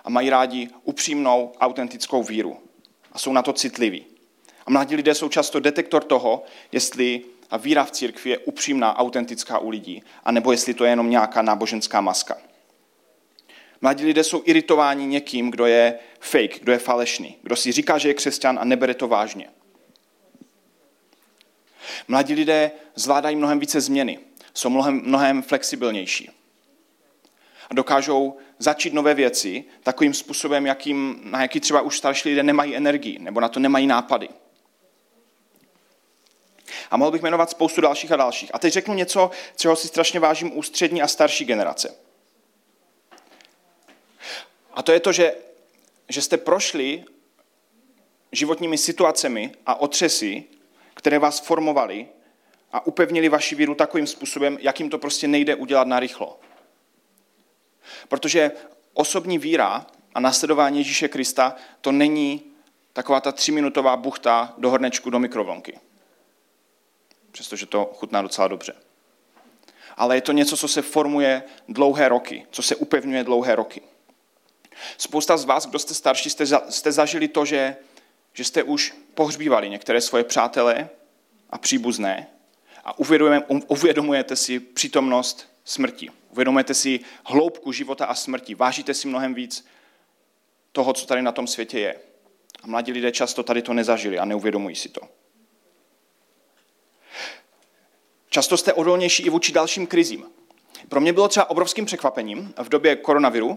A 0.04 0.10
mají 0.10 0.30
rádi 0.30 0.70
upřímnou, 0.84 1.52
autentickou 1.60 2.24
víru. 2.24 2.58
A 3.12 3.20
jsou 3.20 3.34
na 3.34 3.42
to 3.42 3.54
citliví. 3.54 4.06
A 4.66 4.72
mladí 4.72 4.96
lidé 4.96 5.16
jsou 5.16 5.30
často 5.30 5.60
detektor 5.60 6.04
toho, 6.04 6.44
jestli 6.72 7.22
a 7.50 7.58
víra 7.58 7.84
v 7.84 7.92
církvi 7.92 8.30
je 8.30 8.38
upřímná, 8.38 8.98
autentická 8.98 9.60
u 9.60 9.70
lidí, 9.70 10.04
anebo 10.24 10.52
jestli 10.52 10.74
to 10.74 10.84
je 10.86 10.90
jenom 10.90 11.10
nějaká 11.10 11.42
náboženská 11.42 12.02
maska. 12.02 12.38
Mladí 13.82 14.06
lidé 14.06 14.24
jsou 14.24 14.42
iritováni 14.46 15.06
někým, 15.06 15.52
kdo 15.52 15.66
je 15.66 16.00
fake, 16.20 16.60
kdo 16.60 16.72
je 16.72 16.78
falešný, 16.78 17.38
kdo 17.42 17.56
si 17.56 17.72
říká, 17.72 17.98
že 17.98 18.10
je 18.10 18.14
křesťan 18.14 18.60
a 18.60 18.66
nebere 18.66 18.94
to 18.94 19.08
vážně. 19.08 19.50
Mladí 22.08 22.34
lidé 22.34 22.72
zvládají 22.96 23.36
mnohem 23.36 23.60
více 23.60 23.82
změny, 23.82 24.20
jsou 24.54 24.70
mnohem, 24.70 25.02
mnohem 25.06 25.42
flexibilnější. 25.42 26.30
A 27.70 27.74
dokážou 27.74 28.38
začít 28.60 28.94
nové 28.94 29.14
věci 29.14 29.64
takovým 29.84 30.14
způsobem, 30.14 30.66
jakým, 30.66 31.20
na 31.24 31.42
jaký 31.42 31.60
třeba 31.60 31.82
už 31.82 31.98
starší 31.98 32.30
lidé 32.30 32.44
nemají 32.44 32.76
energii, 32.76 33.20
nebo 33.20 33.40
na 33.40 33.50
to 33.50 33.60
nemají 33.60 33.88
nápady. 33.88 34.30
A 36.92 36.98
mohl 36.98 37.12
bych 37.12 37.22
jmenovat 37.22 37.50
spoustu 37.50 37.82
dalších 37.82 38.12
a 38.12 38.16
dalších. 38.16 38.50
A 38.54 38.60
teď 38.60 38.74
řeknu 38.74 38.94
něco, 38.94 39.32
čeho 39.56 39.76
si 39.76 39.88
strašně 39.88 40.20
vážím 40.20 40.58
u 40.58 40.64
střední 40.64 41.02
a 41.02 41.08
starší 41.08 41.46
generace. 41.46 41.96
A 44.74 44.82
to 44.84 44.92
je 44.92 45.00
to, 45.00 45.12
že, 45.12 45.36
že 46.10 46.22
jste 46.22 46.38
prošli 46.38 47.04
životními 48.32 48.78
situacemi 48.78 49.52
a 49.66 49.76
otřesy, 49.76 50.44
které 51.06 51.20
vás 51.20 51.40
formovaly 51.40 52.08
a 52.72 52.88
upevnili 52.88 53.30
vaši 53.30 53.56
víru 53.56 53.76
takovým 53.76 54.08
způsobem, 54.08 54.58
jakým 54.62 54.90
to 54.90 54.98
prostě 54.98 55.28
nejde 55.28 55.56
udělat 55.56 55.88
narychlo. 55.88 56.40
Protože 58.08 58.52
osobní 58.94 59.38
víra 59.38 59.86
a 60.16 60.20
nasledování 60.20 60.78
Ježíše 60.78 61.08
Krista 61.08 61.56
to 61.82 61.92
není 61.92 62.44
taková 62.94 63.22
ta 63.22 63.32
tříminutová 63.32 63.98
buchta 63.98 64.54
do 64.58 64.70
hornečku 64.70 65.10
do 65.10 65.20
mikrovlnky. 65.20 65.80
Přestože 67.32 67.66
to 67.66 67.92
chutná 67.96 68.22
docela 68.22 68.48
dobře. 68.48 68.74
Ale 69.98 70.18
je 70.18 70.22
to 70.22 70.32
něco, 70.32 70.58
co 70.58 70.68
se 70.68 70.82
formuje 70.82 71.44
dlouhé 71.68 72.10
roky, 72.10 72.48
co 72.52 72.62
se 72.62 72.76
upevňuje 72.76 73.24
dlouhé 73.24 73.56
roky. 73.56 73.82
Spousta 74.98 75.38
z 75.38 75.46
vás, 75.46 75.66
kdo 75.66 75.80
jste 75.80 75.94
starší, 75.94 76.30
jste 76.70 76.92
zažili 76.92 77.28
to, 77.28 77.46
že, 77.46 77.76
že 78.36 78.44
jste 78.44 78.64
už 78.64 78.94
pohřbívali 79.14 79.70
některé 79.70 80.02
svoje 80.02 80.24
přátelé 80.24 80.90
a 81.50 81.58
příbuzné 81.58 82.28
a 82.84 83.00
uvědomujete 83.68 84.36
si 84.36 84.60
přítomnost 84.60 85.50
smrti. 85.64 86.10
Uvědomujete 86.30 86.74
si 86.74 87.00
hloubku 87.26 87.72
života 87.72 88.06
a 88.06 88.16
smrti. 88.16 88.56
Vážíte 88.56 88.94
si 88.94 89.08
mnohem 89.08 89.34
víc 89.34 89.66
toho, 90.72 90.94
co 90.94 91.06
tady 91.06 91.22
na 91.22 91.32
tom 91.32 91.48
světě 91.48 91.80
je. 91.80 91.96
A 92.64 92.68
mladí 92.68 92.92
lidé 92.92 93.12
často 93.12 93.44
tady 93.44 93.62
to 93.62 93.74
nezažili 93.74 94.20
a 94.20 94.26
neuvědomují 94.26 94.76
si 94.76 94.90
to. 94.90 95.02
Často 98.30 98.58
jste 98.58 98.74
odolnější 98.74 99.24
i 99.24 99.30
vůči 99.30 99.52
dalším 99.52 99.88
krizím. 99.88 100.26
Pro 100.90 101.02
mě 101.02 101.14
bylo 101.14 101.28
třeba 101.28 101.50
obrovským 101.50 101.86
překvapením 101.86 102.54
v 102.64 102.70
době 102.70 102.96
koronaviru. 102.96 103.56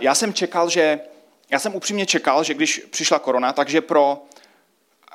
Já 0.00 0.14
jsem 0.14 0.34
čekal, 0.34 0.70
že, 0.70 1.00
já 1.50 1.58
jsem 1.58 1.74
upřímně 1.74 2.06
čekal, 2.06 2.44
že 2.44 2.54
když 2.54 2.86
přišla 2.90 3.18
korona, 3.18 3.52
takže 3.52 3.80
pro 3.80 4.22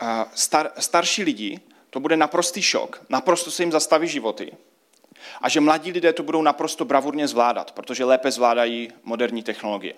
eh, 0.01 0.25
star, 0.33 0.71
starší 0.79 1.23
lidi 1.23 1.59
to 1.89 1.99
bude 1.99 2.17
naprostý 2.17 2.61
šok, 2.61 3.01
naprosto 3.09 3.51
se 3.51 3.63
jim 3.63 3.71
zastaví 3.71 4.07
životy. 4.07 4.51
A 5.41 5.49
že 5.49 5.61
mladí 5.61 5.91
lidé 5.91 6.13
to 6.13 6.23
budou 6.23 6.41
naprosto 6.41 6.85
bravurně 6.85 7.27
zvládat, 7.27 7.71
protože 7.71 8.05
lépe 8.05 8.31
zvládají 8.31 8.91
moderní 9.03 9.43
technologie. 9.43 9.93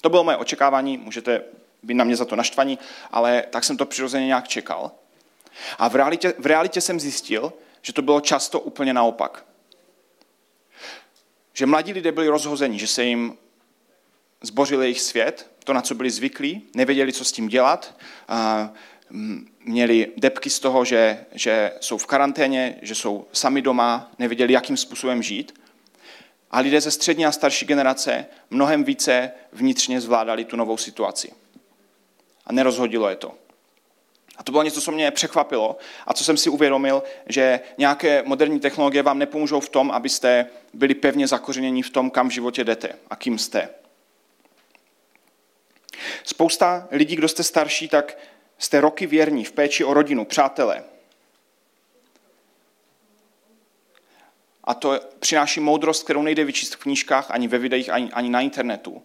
To 0.00 0.10
bylo 0.10 0.24
moje 0.24 0.36
očekávání, 0.36 0.98
můžete 0.98 1.42
být 1.82 1.94
na 1.94 2.04
mě 2.04 2.16
za 2.16 2.24
to 2.24 2.36
naštvaní, 2.36 2.78
ale 3.10 3.44
tak 3.50 3.64
jsem 3.64 3.76
to 3.76 3.86
přirozeně 3.86 4.26
nějak 4.26 4.48
čekal. 4.48 4.90
A 5.78 5.88
v 5.88 5.94
realitě, 5.94 6.34
v 6.38 6.46
realitě 6.46 6.80
jsem 6.80 7.00
zjistil, 7.00 7.52
že 7.82 7.92
to 7.92 8.02
bylo 8.02 8.20
často 8.20 8.60
úplně 8.60 8.94
naopak 8.94 9.44
že 11.58 11.66
mladí 11.66 11.92
lidé 11.92 12.12
byli 12.12 12.28
rozhozeni, 12.28 12.78
že 12.78 12.86
se 12.86 13.04
jim 13.04 13.38
zbořil 14.42 14.82
jejich 14.82 15.00
svět, 15.00 15.50
to, 15.64 15.72
na 15.72 15.82
co 15.82 15.94
byli 15.94 16.10
zvyklí, 16.10 16.62
nevěděli, 16.74 17.12
co 17.12 17.24
s 17.24 17.32
tím 17.32 17.48
dělat, 17.48 17.94
a 18.28 18.70
měli 19.64 20.12
depky 20.16 20.50
z 20.50 20.60
toho, 20.60 20.84
že, 20.84 21.24
že 21.32 21.72
jsou 21.80 21.98
v 21.98 22.06
karanténě, 22.06 22.78
že 22.82 22.94
jsou 22.94 23.26
sami 23.32 23.62
doma, 23.62 24.12
nevěděli, 24.18 24.52
jakým 24.52 24.76
způsobem 24.76 25.22
žít. 25.22 25.60
A 26.50 26.60
lidé 26.60 26.80
ze 26.80 26.90
střední 26.90 27.26
a 27.26 27.32
starší 27.32 27.66
generace 27.66 28.26
mnohem 28.50 28.84
více 28.84 29.30
vnitřně 29.52 30.00
zvládali 30.00 30.44
tu 30.44 30.56
novou 30.56 30.76
situaci. 30.76 31.32
A 32.46 32.52
nerozhodilo 32.52 33.08
je 33.08 33.16
to. 33.16 33.34
A 34.36 34.42
to 34.42 34.52
bylo 34.52 34.62
něco, 34.62 34.80
co 34.80 34.92
mě 34.92 35.10
překvapilo 35.10 35.76
a 36.06 36.14
co 36.14 36.24
jsem 36.24 36.36
si 36.36 36.50
uvědomil, 36.50 37.02
že 37.26 37.60
nějaké 37.78 38.22
moderní 38.26 38.60
technologie 38.60 39.02
vám 39.02 39.18
nepomůžou 39.18 39.60
v 39.60 39.68
tom, 39.68 39.90
abyste 39.90 40.46
byli 40.74 40.94
pevně 40.94 41.28
zakořeněni 41.28 41.82
v 41.82 41.90
tom, 41.90 42.10
kam 42.10 42.28
v 42.28 42.32
životě 42.32 42.64
jdete 42.64 42.92
a 43.10 43.16
kým 43.16 43.38
jste. 43.38 43.68
Spousta 46.28 46.88
lidí, 46.90 47.16
kdo 47.16 47.28
jste 47.28 47.42
starší, 47.42 47.88
tak 47.88 48.18
jste 48.58 48.80
roky 48.80 49.06
věrní 49.06 49.44
v 49.44 49.52
péči 49.52 49.84
o 49.84 49.94
rodinu, 49.94 50.24
přátelé. 50.24 50.84
A 54.64 54.74
to 54.74 55.00
přináší 55.18 55.60
moudrost, 55.60 56.04
kterou 56.04 56.22
nejde 56.22 56.44
vyčíst 56.44 56.74
v 56.74 56.78
knížkách, 56.78 57.30
ani 57.30 57.48
ve 57.48 57.58
videích, 57.58 57.90
ani, 57.90 58.12
ani 58.12 58.30
na 58.30 58.40
internetu 58.40 59.02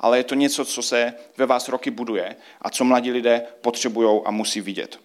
ale 0.00 0.18
je 0.18 0.24
to 0.24 0.34
něco, 0.34 0.64
co 0.64 0.82
se 0.82 1.14
ve 1.36 1.46
vás 1.46 1.68
roky 1.68 1.90
buduje 1.90 2.36
a 2.62 2.70
co 2.70 2.84
mladí 2.84 3.10
lidé 3.10 3.42
potřebují 3.60 4.20
a 4.24 4.30
musí 4.30 4.60
vidět. 4.60 5.00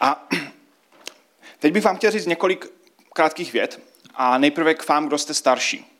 A 0.00 0.28
teď 1.58 1.72
bych 1.72 1.84
vám 1.84 1.96
chtěl 1.96 2.10
říct 2.10 2.26
několik 2.26 2.66
krátkých 3.12 3.52
vět 3.52 3.82
a 4.14 4.38
nejprve 4.38 4.74
k 4.74 4.88
vám, 4.88 5.06
kdo 5.06 5.18
jste 5.18 5.34
starší. 5.34 5.97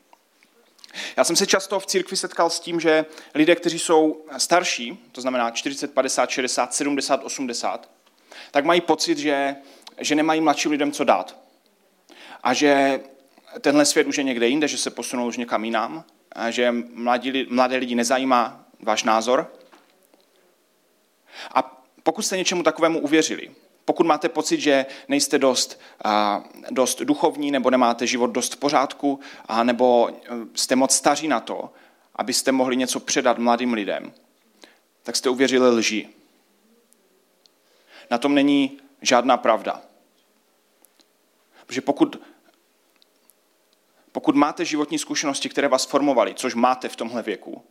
Já 1.17 1.25
jsem 1.25 1.37
se 1.37 1.47
často 1.47 1.81
v 1.81 1.87
církvi 1.87 2.17
setkal 2.17 2.51
s 2.51 2.61
tím, 2.61 2.81
že 2.81 3.05
lidé, 3.35 3.55
kteří 3.55 3.79
jsou 3.79 4.25
starší, 4.39 5.09
to 5.13 5.21
znamená 5.21 5.51
40, 5.51 5.95
50, 5.95 6.31
60, 6.31 6.75
70, 6.75 7.25
80, 7.25 7.91
tak 8.51 8.65
mají 8.65 8.81
pocit, 8.81 9.19
že, 9.19 9.57
že 10.01 10.15
nemají 10.15 10.41
mladším 10.41 10.71
lidem 10.71 10.93
co 10.93 11.05
dát. 11.05 11.37
A 12.43 12.55
že 12.55 13.01
tenhle 13.61 13.85
svět 13.85 14.07
už 14.07 14.19
je 14.19 14.25
někde 14.25 14.49
jinde, 14.49 14.69
že 14.69 14.79
se 14.79 14.91
posunul 14.91 15.29
už 15.29 15.37
někam 15.37 15.65
jinam 15.65 16.05
že 16.51 16.73
mladí, 16.95 17.47
mladé 17.51 17.77
lidi 17.77 17.95
nezajímá 17.95 18.65
váš 18.81 19.05
názor. 19.05 19.53
A 21.55 21.83
pokud 22.03 22.23
jste 22.23 22.37
něčemu 22.37 22.63
takovému 22.63 23.01
uvěřili, 23.01 23.51
pokud 23.89 24.07
máte 24.07 24.29
pocit, 24.29 24.61
že 24.61 24.87
nejste 25.09 25.39
dost, 25.39 25.81
dost 26.71 27.01
duchovní, 27.01 27.51
nebo 27.51 27.71
nemáte 27.71 28.07
život 28.07 28.27
dost 28.27 28.55
v 28.55 28.57
pořádku, 28.57 29.21
a, 29.47 29.65
nebo 29.65 30.09
e, 30.09 30.13
jste 30.55 30.77
moc 30.77 30.95
staří 30.95 31.29
na 31.29 31.41
to, 31.41 31.73
abyste 32.17 32.53
mohli 32.53 32.77
něco 32.77 33.01
předat 33.01 33.39
mladým 33.39 33.73
lidem, 33.73 34.13
tak 35.03 35.17
jste 35.17 35.31
uvěřili 35.31 35.71
lži. 35.71 36.09
Na 38.11 38.19
tom 38.19 38.35
není 38.35 38.79
žádná 39.03 39.37
pravda. 39.37 39.81
Protože 41.67 41.81
pokud 41.81 42.21
pokud 44.13 44.37
máte 44.37 44.65
životní 44.65 44.99
zkušenosti, 44.99 45.49
které 45.49 45.69
vás 45.69 45.87
formovaly, 45.87 46.35
což 46.35 46.55
máte 46.55 46.89
v 46.89 46.97
tomhle 46.97 47.23
věku, 47.23 47.65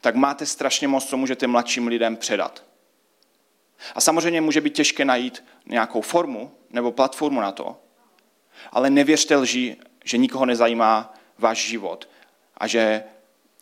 tak 0.00 0.14
máte 0.14 0.46
strašně 0.46 0.88
moc, 0.88 1.04
co 1.04 1.16
můžete 1.16 1.46
mladším 1.46 1.86
lidem 1.86 2.16
předat. 2.16 2.69
A 3.94 4.00
samozřejmě 4.00 4.40
může 4.40 4.60
být 4.60 4.74
těžké 4.74 5.04
najít 5.04 5.44
nějakou 5.66 6.00
formu 6.00 6.50
nebo 6.70 6.92
platformu 6.92 7.40
na 7.40 7.52
to, 7.52 7.76
ale 8.72 8.90
nevěřte 8.90 9.36
lži, 9.36 9.76
že 10.04 10.18
nikoho 10.18 10.46
nezajímá 10.46 11.14
váš 11.38 11.58
život 11.68 12.08
a 12.56 12.66
že, 12.66 13.04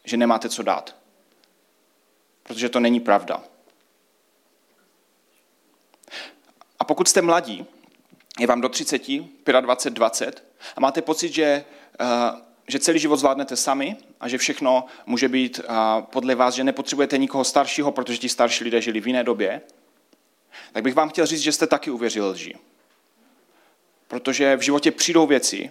že 0.04 0.16
nemáte 0.16 0.48
co 0.48 0.62
dát. 0.62 0.96
Protože 2.42 2.68
to 2.68 2.80
není 2.80 3.00
pravda. 3.00 3.42
A 6.78 6.84
pokud 6.84 7.08
jste 7.08 7.22
mladí, 7.22 7.66
je 8.38 8.46
vám 8.46 8.60
do 8.60 8.68
30, 8.68 9.02
25, 9.60 9.94
20 9.94 10.44
a 10.76 10.80
máte 10.80 11.02
pocit, 11.02 11.32
že 11.32 11.64
Eh, 12.00 12.40
že 12.70 12.78
celý 12.78 12.98
život 12.98 13.16
zvládnete 13.16 13.56
sami 13.56 13.96
a 14.20 14.28
že 14.28 14.38
všechno 14.38 14.84
může 15.06 15.28
být 15.28 15.60
eh, 15.60 15.72
podle 16.00 16.34
vás, 16.34 16.54
že 16.54 16.64
nepotřebujete 16.64 17.18
nikoho 17.18 17.44
staršího, 17.44 17.92
protože 17.92 18.18
ti 18.18 18.28
starší 18.28 18.64
lidé 18.64 18.80
žili 18.80 19.00
v 19.00 19.06
jiné 19.06 19.24
době, 19.24 19.60
tak 20.72 20.82
bych 20.82 20.94
vám 20.94 21.08
chtěl 21.08 21.26
říct, 21.26 21.40
že 21.40 21.52
jste 21.52 21.66
taky 21.66 21.90
uvěřili 21.90 22.26
lži. 22.26 22.54
Protože 24.08 24.56
v 24.56 24.60
životě 24.60 24.92
přijdou 24.92 25.26
věci, 25.26 25.70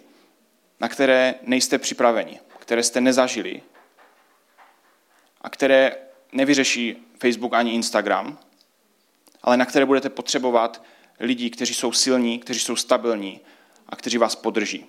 na 0.79 0.89
které 0.89 1.36
nejste 1.41 1.77
připraveni, 1.77 2.39
které 2.60 2.83
jste 2.83 3.01
nezažili 3.01 3.63
a 5.41 5.49
které 5.49 5.97
nevyřeší 6.31 7.07
Facebook 7.19 7.53
ani 7.53 7.71
Instagram, 7.71 8.39
ale 9.41 9.57
na 9.57 9.65
které 9.65 9.86
budete 9.86 10.10
potřebovat 10.10 10.83
lidí, 11.19 11.49
kteří 11.49 11.73
jsou 11.73 11.91
silní, 11.91 12.39
kteří 12.39 12.60
jsou 12.60 12.75
stabilní 12.75 13.41
a 13.89 13.95
kteří 13.95 14.17
vás 14.17 14.36
podrží. 14.36 14.86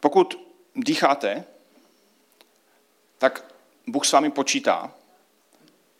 Pokud 0.00 0.48
dýcháte, 0.76 1.44
tak 3.18 3.53
Bůh 3.86 4.06
s 4.06 4.12
vámi 4.12 4.30
počítá 4.30 4.94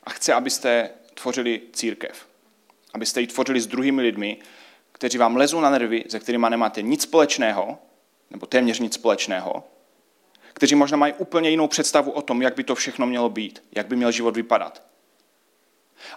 a 0.04 0.10
chce, 0.10 0.34
abyste 0.34 0.90
tvořili 1.14 1.60
církev. 1.72 2.26
Abyste 2.94 3.20
ji 3.20 3.26
tvořili 3.26 3.60
s 3.60 3.66
druhými 3.66 4.02
lidmi, 4.02 4.38
kteří 4.92 5.18
vám 5.18 5.36
lezou 5.36 5.60
na 5.60 5.70
nervy, 5.70 6.04
se 6.08 6.20
kterými 6.20 6.46
nemáte 6.50 6.82
nic 6.82 7.02
společného, 7.02 7.78
nebo 8.30 8.46
téměř 8.46 8.78
nic 8.78 8.94
společného, 8.94 9.64
kteří 10.52 10.74
možná 10.74 10.96
mají 10.96 11.12
úplně 11.18 11.50
jinou 11.50 11.68
představu 11.68 12.10
o 12.10 12.22
tom, 12.22 12.42
jak 12.42 12.54
by 12.54 12.64
to 12.64 12.74
všechno 12.74 13.06
mělo 13.06 13.28
být, 13.28 13.62
jak 13.72 13.86
by 13.86 13.96
měl 13.96 14.12
život 14.12 14.36
vypadat. 14.36 14.82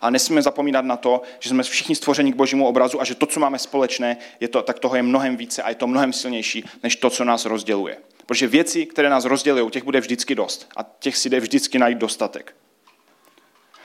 A 0.02 0.10
nesmíme 0.10 0.42
zapomínat 0.42 0.86
na 0.86 0.98
to, 0.98 1.22
že 1.40 1.50
jsme 1.50 1.64
všichni 1.64 1.96
stvořeni 1.96 2.34
k 2.34 2.36
božímu 2.36 2.68
obrazu 2.68 3.02
a 3.02 3.06
že 3.06 3.16
to, 3.16 3.26
co 3.26 3.40
máme 3.40 3.60
společné, 3.60 4.18
je 4.40 4.48
to, 4.48 4.62
tak 4.62 4.80
toho 4.80 4.96
je 4.96 5.04
mnohem 5.04 5.38
více 5.38 5.64
a 5.64 5.70
je 5.70 5.76
to 5.76 5.88
mnohem 5.88 6.14
silnější, 6.14 6.66
než 6.84 6.96
to, 6.96 7.10
co 7.10 7.24
nás 7.24 7.46
rozděluje. 7.46 7.98
Protože 8.28 8.48
věci, 8.48 8.86
které 8.86 9.10
nás 9.10 9.26
rozdělují, 9.26 9.72
těch 9.72 9.84
bude 9.84 10.00
vždycky 10.00 10.36
dost 10.36 10.70
a 10.76 10.84
těch 11.00 11.18
si 11.18 11.30
jde 11.30 11.40
vždycky 11.40 11.80
najít 11.80 11.98
dostatek. 11.98 12.56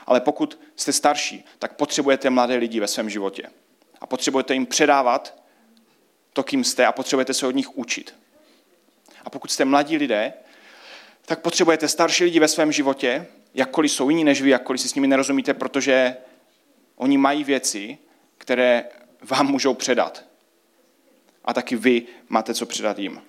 Ale 0.05 0.21
pokud 0.21 0.59
jste 0.75 0.93
starší, 0.93 1.45
tak 1.59 1.75
potřebujete 1.75 2.29
mladé 2.29 2.55
lidi 2.55 2.79
ve 2.79 2.87
svém 2.87 3.09
životě. 3.09 3.49
A 4.01 4.07
potřebujete 4.07 4.53
jim 4.53 4.65
předávat 4.65 5.43
to, 6.33 6.43
kým 6.43 6.63
jste 6.63 6.85
a 6.85 6.91
potřebujete 6.91 7.33
se 7.33 7.47
od 7.47 7.55
nich 7.55 7.77
učit. 7.77 8.15
A 9.25 9.29
pokud 9.29 9.51
jste 9.51 9.65
mladí 9.65 9.97
lidé, 9.97 10.33
tak 11.25 11.41
potřebujete 11.41 11.87
starší 11.87 12.23
lidi 12.23 12.39
ve 12.39 12.47
svém 12.47 12.71
životě, 12.71 13.27
jakkoliv 13.53 13.91
jsou 13.91 14.09
jiní 14.09 14.23
než 14.23 14.41
vy, 14.41 14.49
jakkoliv 14.49 14.81
si 14.81 14.89
s 14.89 14.95
nimi 14.95 15.07
nerozumíte, 15.07 15.53
protože 15.53 16.17
oni 16.95 17.17
mají 17.17 17.43
věci, 17.43 17.97
které 18.37 18.85
vám 19.21 19.47
můžou 19.47 19.73
předat. 19.73 20.25
A 21.45 21.53
taky 21.53 21.75
vy 21.75 22.03
máte 22.29 22.53
co 22.53 22.65
předat 22.65 22.99
jim. 22.99 23.21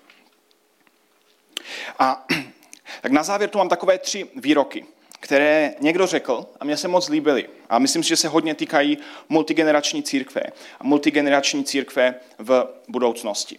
A 1.98 2.26
tak 3.00 3.12
na 3.12 3.22
závěr 3.22 3.50
tu 3.50 3.58
mám 3.58 3.68
takové 3.68 3.98
tři 3.98 4.26
výroky, 4.36 4.84
které 5.20 5.74
někdo 5.80 6.06
řekl 6.06 6.46
a 6.60 6.64
mě 6.64 6.76
se 6.76 6.88
moc 6.88 7.08
líbily. 7.08 7.48
A 7.68 7.78
myslím 7.78 8.02
si, 8.02 8.08
že 8.08 8.16
se 8.16 8.28
hodně 8.28 8.54
týkají 8.54 8.98
multigenerační 9.28 10.02
církve 10.02 10.42
a 10.80 10.84
multigenerační 10.84 11.64
církve 11.64 12.14
v 12.38 12.68
budoucnosti. 12.88 13.58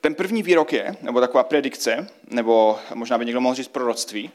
Ten 0.00 0.14
první 0.14 0.42
výrok 0.42 0.72
je, 0.72 0.96
nebo 1.02 1.20
taková 1.20 1.44
predikce, 1.44 2.06
nebo 2.28 2.78
možná 2.94 3.18
by 3.18 3.24
někdo 3.24 3.40
mohl 3.40 3.54
říct 3.54 3.68
proroctví, 3.68 4.30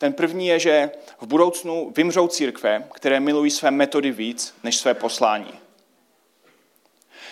ten 0.00 0.12
první 0.12 0.46
je, 0.46 0.58
že 0.58 0.90
v 1.20 1.26
budoucnu 1.26 1.92
vymřou 1.96 2.28
církve, 2.28 2.84
které 2.94 3.20
milují 3.20 3.50
své 3.50 3.70
metody 3.70 4.10
víc 4.10 4.54
než 4.62 4.76
své 4.76 4.94
poslání. 4.94 5.52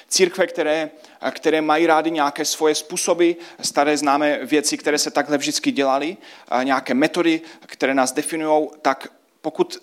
Církve, 0.08 0.46
které, 0.46 0.90
které 1.30 1.60
mají 1.60 1.86
rády 1.86 2.10
nějaké 2.10 2.44
svoje 2.44 2.74
způsoby, 2.74 3.32
staré 3.60 3.96
známé 3.96 4.46
věci, 4.46 4.78
které 4.78 4.98
se 4.98 5.10
takhle 5.10 5.38
vždycky 5.38 5.70
dělaly, 5.70 6.16
nějaké 6.62 6.94
metody, 6.94 7.40
které 7.66 7.94
nás 7.94 8.12
definují, 8.12 8.68
tak 8.82 9.12
pokud 9.40 9.82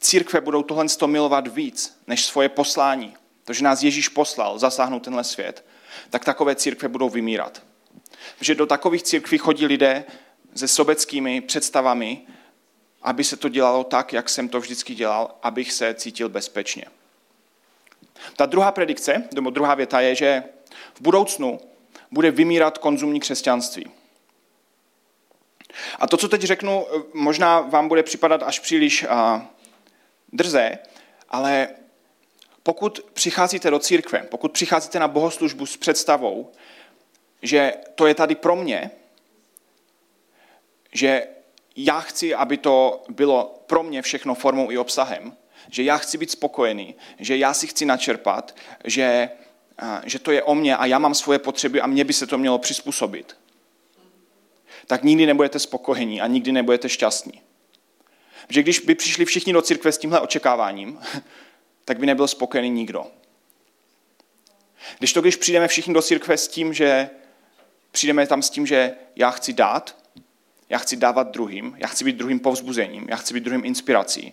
církve 0.00 0.40
budou 0.40 0.62
tohle 0.62 0.86
milovat 1.06 1.48
víc 1.48 2.00
než 2.06 2.24
svoje 2.24 2.48
poslání, 2.48 3.16
to, 3.44 3.52
že 3.52 3.64
nás 3.64 3.82
Ježíš 3.82 4.08
poslal 4.08 4.58
zasáhnout 4.58 5.04
tenhle 5.04 5.24
svět, 5.24 5.64
tak 6.10 6.24
takové 6.24 6.54
církve 6.54 6.88
budou 6.88 7.08
vymírat. 7.08 7.62
Protože 8.38 8.54
do 8.54 8.66
takových 8.66 9.02
církví 9.02 9.38
chodí 9.38 9.66
lidé 9.66 10.04
se 10.54 10.68
sobeckými 10.68 11.40
představami, 11.40 12.20
aby 13.02 13.24
se 13.24 13.36
to 13.36 13.48
dělalo 13.48 13.84
tak, 13.84 14.12
jak 14.12 14.28
jsem 14.28 14.48
to 14.48 14.60
vždycky 14.60 14.94
dělal, 14.94 15.34
abych 15.42 15.72
se 15.72 15.94
cítil 15.94 16.28
bezpečně. 16.28 16.84
Ta 18.36 18.46
druhá 18.46 18.72
predikce, 18.72 19.28
nebo 19.34 19.50
druhá 19.50 19.74
věta 19.74 20.00
je, 20.00 20.14
že 20.14 20.42
v 20.94 21.00
budoucnu 21.00 21.60
bude 22.10 22.30
vymírat 22.30 22.78
konzumní 22.78 23.20
křesťanství. 23.20 23.86
A 25.98 26.06
to, 26.06 26.16
co 26.16 26.28
teď 26.28 26.42
řeknu, 26.42 26.86
možná 27.14 27.60
vám 27.60 27.88
bude 27.88 28.02
připadat 28.02 28.42
až 28.42 28.58
příliš 28.58 29.06
drze, 30.32 30.78
ale 31.28 31.68
pokud 32.62 33.00
přicházíte 33.12 33.70
do 33.70 33.78
církve, 33.78 34.22
pokud 34.22 34.52
přicházíte 34.52 34.98
na 34.98 35.08
bohoslužbu 35.08 35.66
s 35.66 35.76
představou, 35.76 36.52
že 37.42 37.74
to 37.94 38.06
je 38.06 38.14
tady 38.14 38.34
pro 38.34 38.56
mě, 38.56 38.90
že 40.92 41.26
já 41.76 42.00
chci, 42.00 42.34
aby 42.34 42.56
to 42.56 43.02
bylo 43.08 43.62
pro 43.66 43.82
mě 43.82 44.02
všechno 44.02 44.34
formou 44.34 44.70
i 44.70 44.78
obsahem, 44.78 45.36
že 45.70 45.82
já 45.82 45.98
chci 45.98 46.18
být 46.18 46.30
spokojený, 46.30 46.94
že 47.18 47.36
já 47.36 47.54
si 47.54 47.66
chci 47.66 47.86
načerpat, 47.86 48.56
že, 48.84 49.30
že 50.04 50.18
to 50.18 50.30
je 50.30 50.42
o 50.42 50.54
mě 50.54 50.76
a 50.76 50.86
já 50.86 50.98
mám 50.98 51.14
svoje 51.14 51.38
potřeby 51.38 51.80
a 51.80 51.86
mně 51.86 52.04
by 52.04 52.12
se 52.12 52.26
to 52.26 52.38
mělo 52.38 52.58
přizpůsobit, 52.58 53.36
tak 54.86 55.02
nikdy 55.02 55.26
nebudete 55.26 55.58
spokojení 55.58 56.20
a 56.20 56.26
nikdy 56.26 56.52
nebudete 56.52 56.88
šťastní. 56.88 57.42
Že 58.48 58.62
když 58.62 58.80
by 58.80 58.94
přišli 58.94 59.24
všichni 59.24 59.52
do 59.52 59.62
církve 59.62 59.92
s 59.92 59.98
tímhle 59.98 60.20
očekáváním, 60.20 60.98
tak 61.84 61.98
by 61.98 62.06
nebyl 62.06 62.28
spokojený 62.28 62.70
nikdo. 62.70 63.06
Když 64.98 65.12
to, 65.12 65.20
když 65.20 65.36
přijdeme 65.36 65.68
všichni 65.68 65.94
do 65.94 66.02
církve 66.02 66.36
s 66.36 66.48
tím, 66.48 66.74
že 66.74 67.10
přijdeme 67.90 68.26
tam 68.26 68.42
s 68.42 68.50
tím, 68.50 68.66
že 68.66 68.94
já 69.16 69.30
chci 69.30 69.52
dát, 69.52 69.96
já 70.68 70.78
chci 70.78 70.96
dávat 70.96 71.30
druhým, 71.30 71.76
já 71.78 71.88
chci 71.88 72.04
být 72.04 72.16
druhým 72.16 72.40
povzbuzením, 72.40 73.06
já 73.08 73.16
chci 73.16 73.34
být 73.34 73.44
druhým 73.44 73.64
inspirací, 73.64 74.32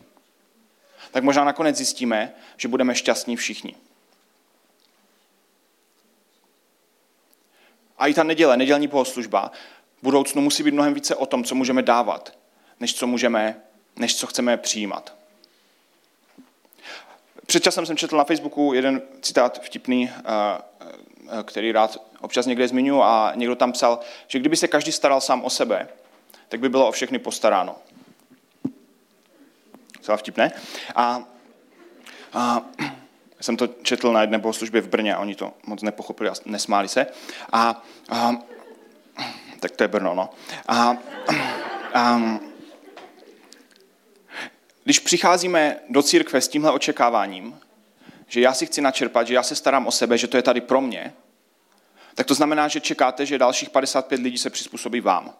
tak 1.11 1.23
možná 1.23 1.43
nakonec 1.43 1.75
zjistíme, 1.75 2.33
že 2.57 2.67
budeme 2.67 2.95
šťastní 2.95 3.35
všichni. 3.35 3.75
A 7.97 8.07
i 8.07 8.13
ta 8.13 8.23
neděle, 8.23 8.57
nedělní 8.57 8.87
bohoslužba, 8.87 9.51
v 9.99 10.03
budoucnu 10.03 10.41
musí 10.41 10.63
být 10.63 10.73
mnohem 10.73 10.93
více 10.93 11.15
o 11.15 11.25
tom, 11.25 11.43
co 11.43 11.55
můžeme 11.55 11.81
dávat, 11.81 12.37
než 12.79 12.95
co, 12.95 13.07
můžeme, 13.07 13.61
než 13.95 14.15
co 14.15 14.27
chceme 14.27 14.57
přijímat. 14.57 15.13
Před 17.45 17.63
časem 17.63 17.85
jsem 17.85 17.97
četl 17.97 18.17
na 18.17 18.23
Facebooku 18.23 18.73
jeden 18.73 19.01
citát 19.21 19.63
vtipný, 19.63 20.09
eh, 20.09 20.21
eh, 21.39 21.43
který 21.43 21.71
rád 21.71 21.97
občas 22.21 22.45
někde 22.45 22.67
zmiňuji 22.67 23.01
a 23.03 23.31
někdo 23.35 23.55
tam 23.55 23.71
psal, 23.71 23.99
že 24.27 24.39
kdyby 24.39 24.57
se 24.57 24.67
každý 24.67 24.91
staral 24.91 25.21
sám 25.21 25.43
o 25.43 25.49
sebe, 25.49 25.87
tak 26.49 26.59
by 26.59 26.69
bylo 26.69 26.87
o 26.87 26.91
všechny 26.91 27.19
postaráno. 27.19 27.75
Celá 30.07 30.17
vtipné. 30.17 30.51
A, 30.95 31.23
a 32.33 32.61
jsem 33.41 33.57
to 33.57 33.67
četl 33.67 34.13
na 34.13 34.21
jedné 34.21 34.37
bohoslužbě 34.37 34.81
v 34.81 34.87
Brně 34.87 35.15
a 35.15 35.19
oni 35.19 35.35
to 35.35 35.53
moc 35.65 35.81
nepochopili 35.81 36.29
a 36.29 36.33
nesmáli 36.45 36.87
se. 36.87 37.07
A, 37.51 37.83
a 38.09 38.35
tak 39.59 39.71
to 39.71 39.83
je 39.83 39.87
Brno, 39.87 40.15
no. 40.15 40.29
A, 40.67 40.97
a, 41.93 42.21
když 44.83 44.99
přicházíme 44.99 45.79
do 45.89 46.03
církve 46.03 46.41
s 46.41 46.47
tímhle 46.47 46.71
očekáváním, 46.71 47.59
že 48.27 48.41
já 48.41 48.53
si 48.53 48.65
chci 48.65 48.81
načerpat, 48.81 49.27
že 49.27 49.33
já 49.33 49.43
se 49.43 49.55
starám 49.55 49.87
o 49.87 49.91
sebe, 49.91 50.17
že 50.17 50.27
to 50.27 50.37
je 50.37 50.43
tady 50.43 50.61
pro 50.61 50.81
mě, 50.81 51.13
tak 52.15 52.27
to 52.27 52.33
znamená, 52.33 52.67
že 52.67 52.79
čekáte, 52.79 53.25
že 53.25 53.37
dalších 53.37 53.69
55 53.69 54.21
lidí 54.21 54.37
se 54.37 54.49
přizpůsobí 54.49 55.01
vám. 55.01 55.33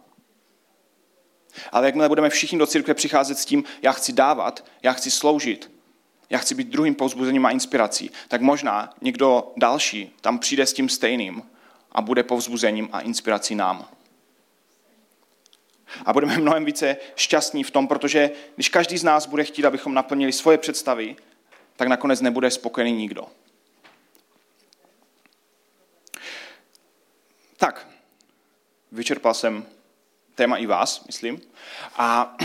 Ale 1.71 1.85
jakmile 1.85 2.09
budeme 2.09 2.29
všichni 2.29 2.57
do 2.57 2.67
církve 2.67 2.93
přicházet 2.93 3.37
s 3.37 3.45
tím, 3.45 3.63
já 3.81 3.91
chci 3.91 4.13
dávat, 4.13 4.65
já 4.83 4.93
chci 4.93 5.11
sloužit, 5.11 5.71
já 6.29 6.37
chci 6.37 6.55
být 6.55 6.67
druhým 6.67 6.95
povzbuzením 6.95 7.45
a 7.45 7.51
inspirací, 7.51 8.11
tak 8.27 8.41
možná 8.41 8.93
někdo 9.01 9.53
další 9.57 10.15
tam 10.21 10.39
přijde 10.39 10.65
s 10.65 10.73
tím 10.73 10.89
stejným 10.89 11.43
a 11.91 12.01
bude 12.01 12.23
povzbuzením 12.23 12.89
a 12.91 13.01
inspirací 13.01 13.55
nám. 13.55 13.87
A 16.05 16.13
budeme 16.13 16.37
mnohem 16.41 16.65
více 16.65 16.97
šťastní 17.15 17.63
v 17.63 17.71
tom, 17.71 17.87
protože 17.87 18.31
když 18.55 18.69
každý 18.69 18.97
z 18.97 19.03
nás 19.03 19.25
bude 19.25 19.43
chtít, 19.43 19.65
abychom 19.65 19.93
naplnili 19.93 20.31
svoje 20.31 20.57
představy, 20.57 21.15
tak 21.75 21.87
nakonec 21.87 22.21
nebude 22.21 22.51
spokojený 22.51 22.91
nikdo. 22.91 23.27
Tak, 27.57 27.87
vyčerpal 28.91 29.33
jsem 29.33 29.65
téma 30.37 30.57
i 30.57 30.65
vás, 30.65 31.05
myslím. 31.05 31.41
A 31.95 32.37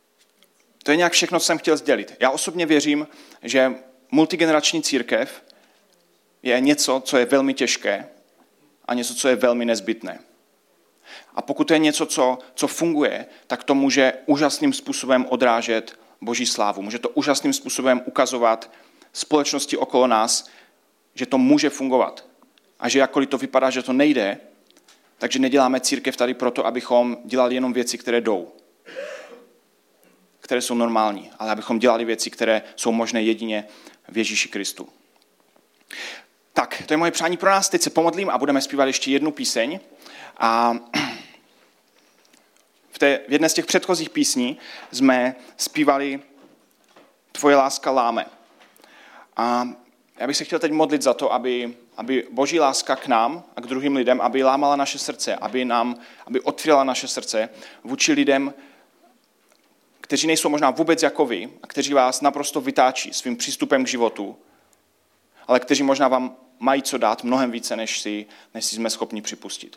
to 0.82 0.90
je 0.90 0.96
nějak 0.96 1.12
všechno, 1.12 1.40
co 1.40 1.46
jsem 1.46 1.58
chtěl 1.58 1.76
sdělit. 1.76 2.16
Já 2.20 2.30
osobně 2.30 2.66
věřím, 2.66 3.08
že 3.42 3.74
multigenerační 4.10 4.82
církev 4.82 5.42
je 6.42 6.60
něco, 6.60 7.02
co 7.04 7.16
je 7.16 7.24
velmi 7.24 7.54
těžké 7.54 8.08
a 8.84 8.94
něco, 8.94 9.14
co 9.14 9.28
je 9.28 9.36
velmi 9.36 9.64
nezbytné. 9.64 10.18
A 11.34 11.42
pokud 11.42 11.68
to 11.68 11.72
je 11.72 11.78
něco, 11.78 12.06
co, 12.06 12.38
co 12.54 12.66
funguje, 12.66 13.26
tak 13.46 13.64
to 13.64 13.74
může 13.74 14.12
úžasným 14.26 14.72
způsobem 14.72 15.26
odrážet 15.28 15.98
Boží 16.20 16.46
slávu. 16.46 16.82
Může 16.82 16.98
to 16.98 17.08
úžasným 17.08 17.52
způsobem 17.52 18.02
ukazovat 18.04 18.72
společnosti 19.12 19.76
okolo 19.76 20.06
nás, 20.06 20.48
že 21.14 21.26
to 21.26 21.38
může 21.38 21.70
fungovat. 21.70 22.24
A 22.80 22.88
že 22.88 22.98
jakkoliv 22.98 23.28
to 23.28 23.38
vypadá, 23.38 23.70
že 23.70 23.82
to 23.82 23.92
nejde, 23.92 24.40
takže 25.18 25.38
neděláme 25.38 25.80
církev 25.80 26.16
tady 26.16 26.34
proto, 26.34 26.66
abychom 26.66 27.16
dělali 27.24 27.54
jenom 27.54 27.72
věci, 27.72 27.98
které 27.98 28.20
jdou. 28.20 28.52
Které 30.40 30.62
jsou 30.62 30.74
normální, 30.74 31.30
ale 31.38 31.52
abychom 31.52 31.78
dělali 31.78 32.04
věci, 32.04 32.30
které 32.30 32.62
jsou 32.76 32.92
možné 32.92 33.22
jedině 33.22 33.68
v 34.08 34.18
Ježíši 34.18 34.48
Kristu. 34.48 34.88
Tak, 36.52 36.82
to 36.86 36.92
je 36.92 36.96
moje 36.96 37.10
přání 37.10 37.36
pro 37.36 37.50
nás. 37.50 37.68
Teď 37.68 37.82
se 37.82 37.90
pomodlím 37.90 38.30
a 38.30 38.38
budeme 38.38 38.60
zpívat 38.60 38.86
ještě 38.86 39.10
jednu 39.10 39.32
píseň. 39.32 39.80
A 40.36 40.76
v, 42.90 42.98
té, 42.98 43.20
v 43.28 43.32
jedné 43.32 43.48
z 43.48 43.54
těch 43.54 43.66
předchozích 43.66 44.10
písní 44.10 44.58
jsme 44.92 45.36
zpívali 45.56 46.20
Tvoje 47.32 47.56
láska 47.56 47.90
láme. 47.90 48.26
A 49.36 49.68
já 50.18 50.26
bych 50.26 50.36
se 50.36 50.44
chtěl 50.44 50.58
teď 50.58 50.72
modlit 50.72 51.02
za 51.02 51.14
to, 51.14 51.32
aby, 51.32 51.76
aby 51.96 52.26
boží 52.30 52.60
láska 52.60 52.96
k 52.96 53.06
nám 53.06 53.44
a 53.56 53.60
k 53.60 53.66
druhým 53.66 53.96
lidem, 53.96 54.20
aby 54.20 54.42
lámala 54.42 54.76
naše 54.76 54.98
srdce, 54.98 55.36
aby, 55.36 55.64
nám, 55.64 55.96
aby 56.26 56.40
otvívala 56.40 56.84
naše 56.84 57.08
srdce 57.08 57.48
vůči 57.84 58.12
lidem, 58.12 58.54
kteří 60.00 60.26
nejsou 60.26 60.48
možná 60.48 60.70
vůbec 60.70 61.02
jako 61.02 61.26
vy 61.26 61.50
a 61.62 61.66
kteří 61.66 61.94
vás 61.94 62.20
naprosto 62.20 62.60
vytáčí 62.60 63.12
svým 63.12 63.36
přístupem 63.36 63.84
k 63.84 63.88
životu, 63.88 64.36
ale 65.46 65.60
kteří 65.60 65.82
možná 65.82 66.08
vám 66.08 66.36
mají 66.58 66.82
co 66.82 66.98
dát 66.98 67.24
mnohem 67.24 67.50
více, 67.50 67.76
než 67.76 68.00
si, 68.00 68.26
než 68.54 68.64
si 68.64 68.74
jsme 68.74 68.90
schopni 68.90 69.22
připustit. 69.22 69.76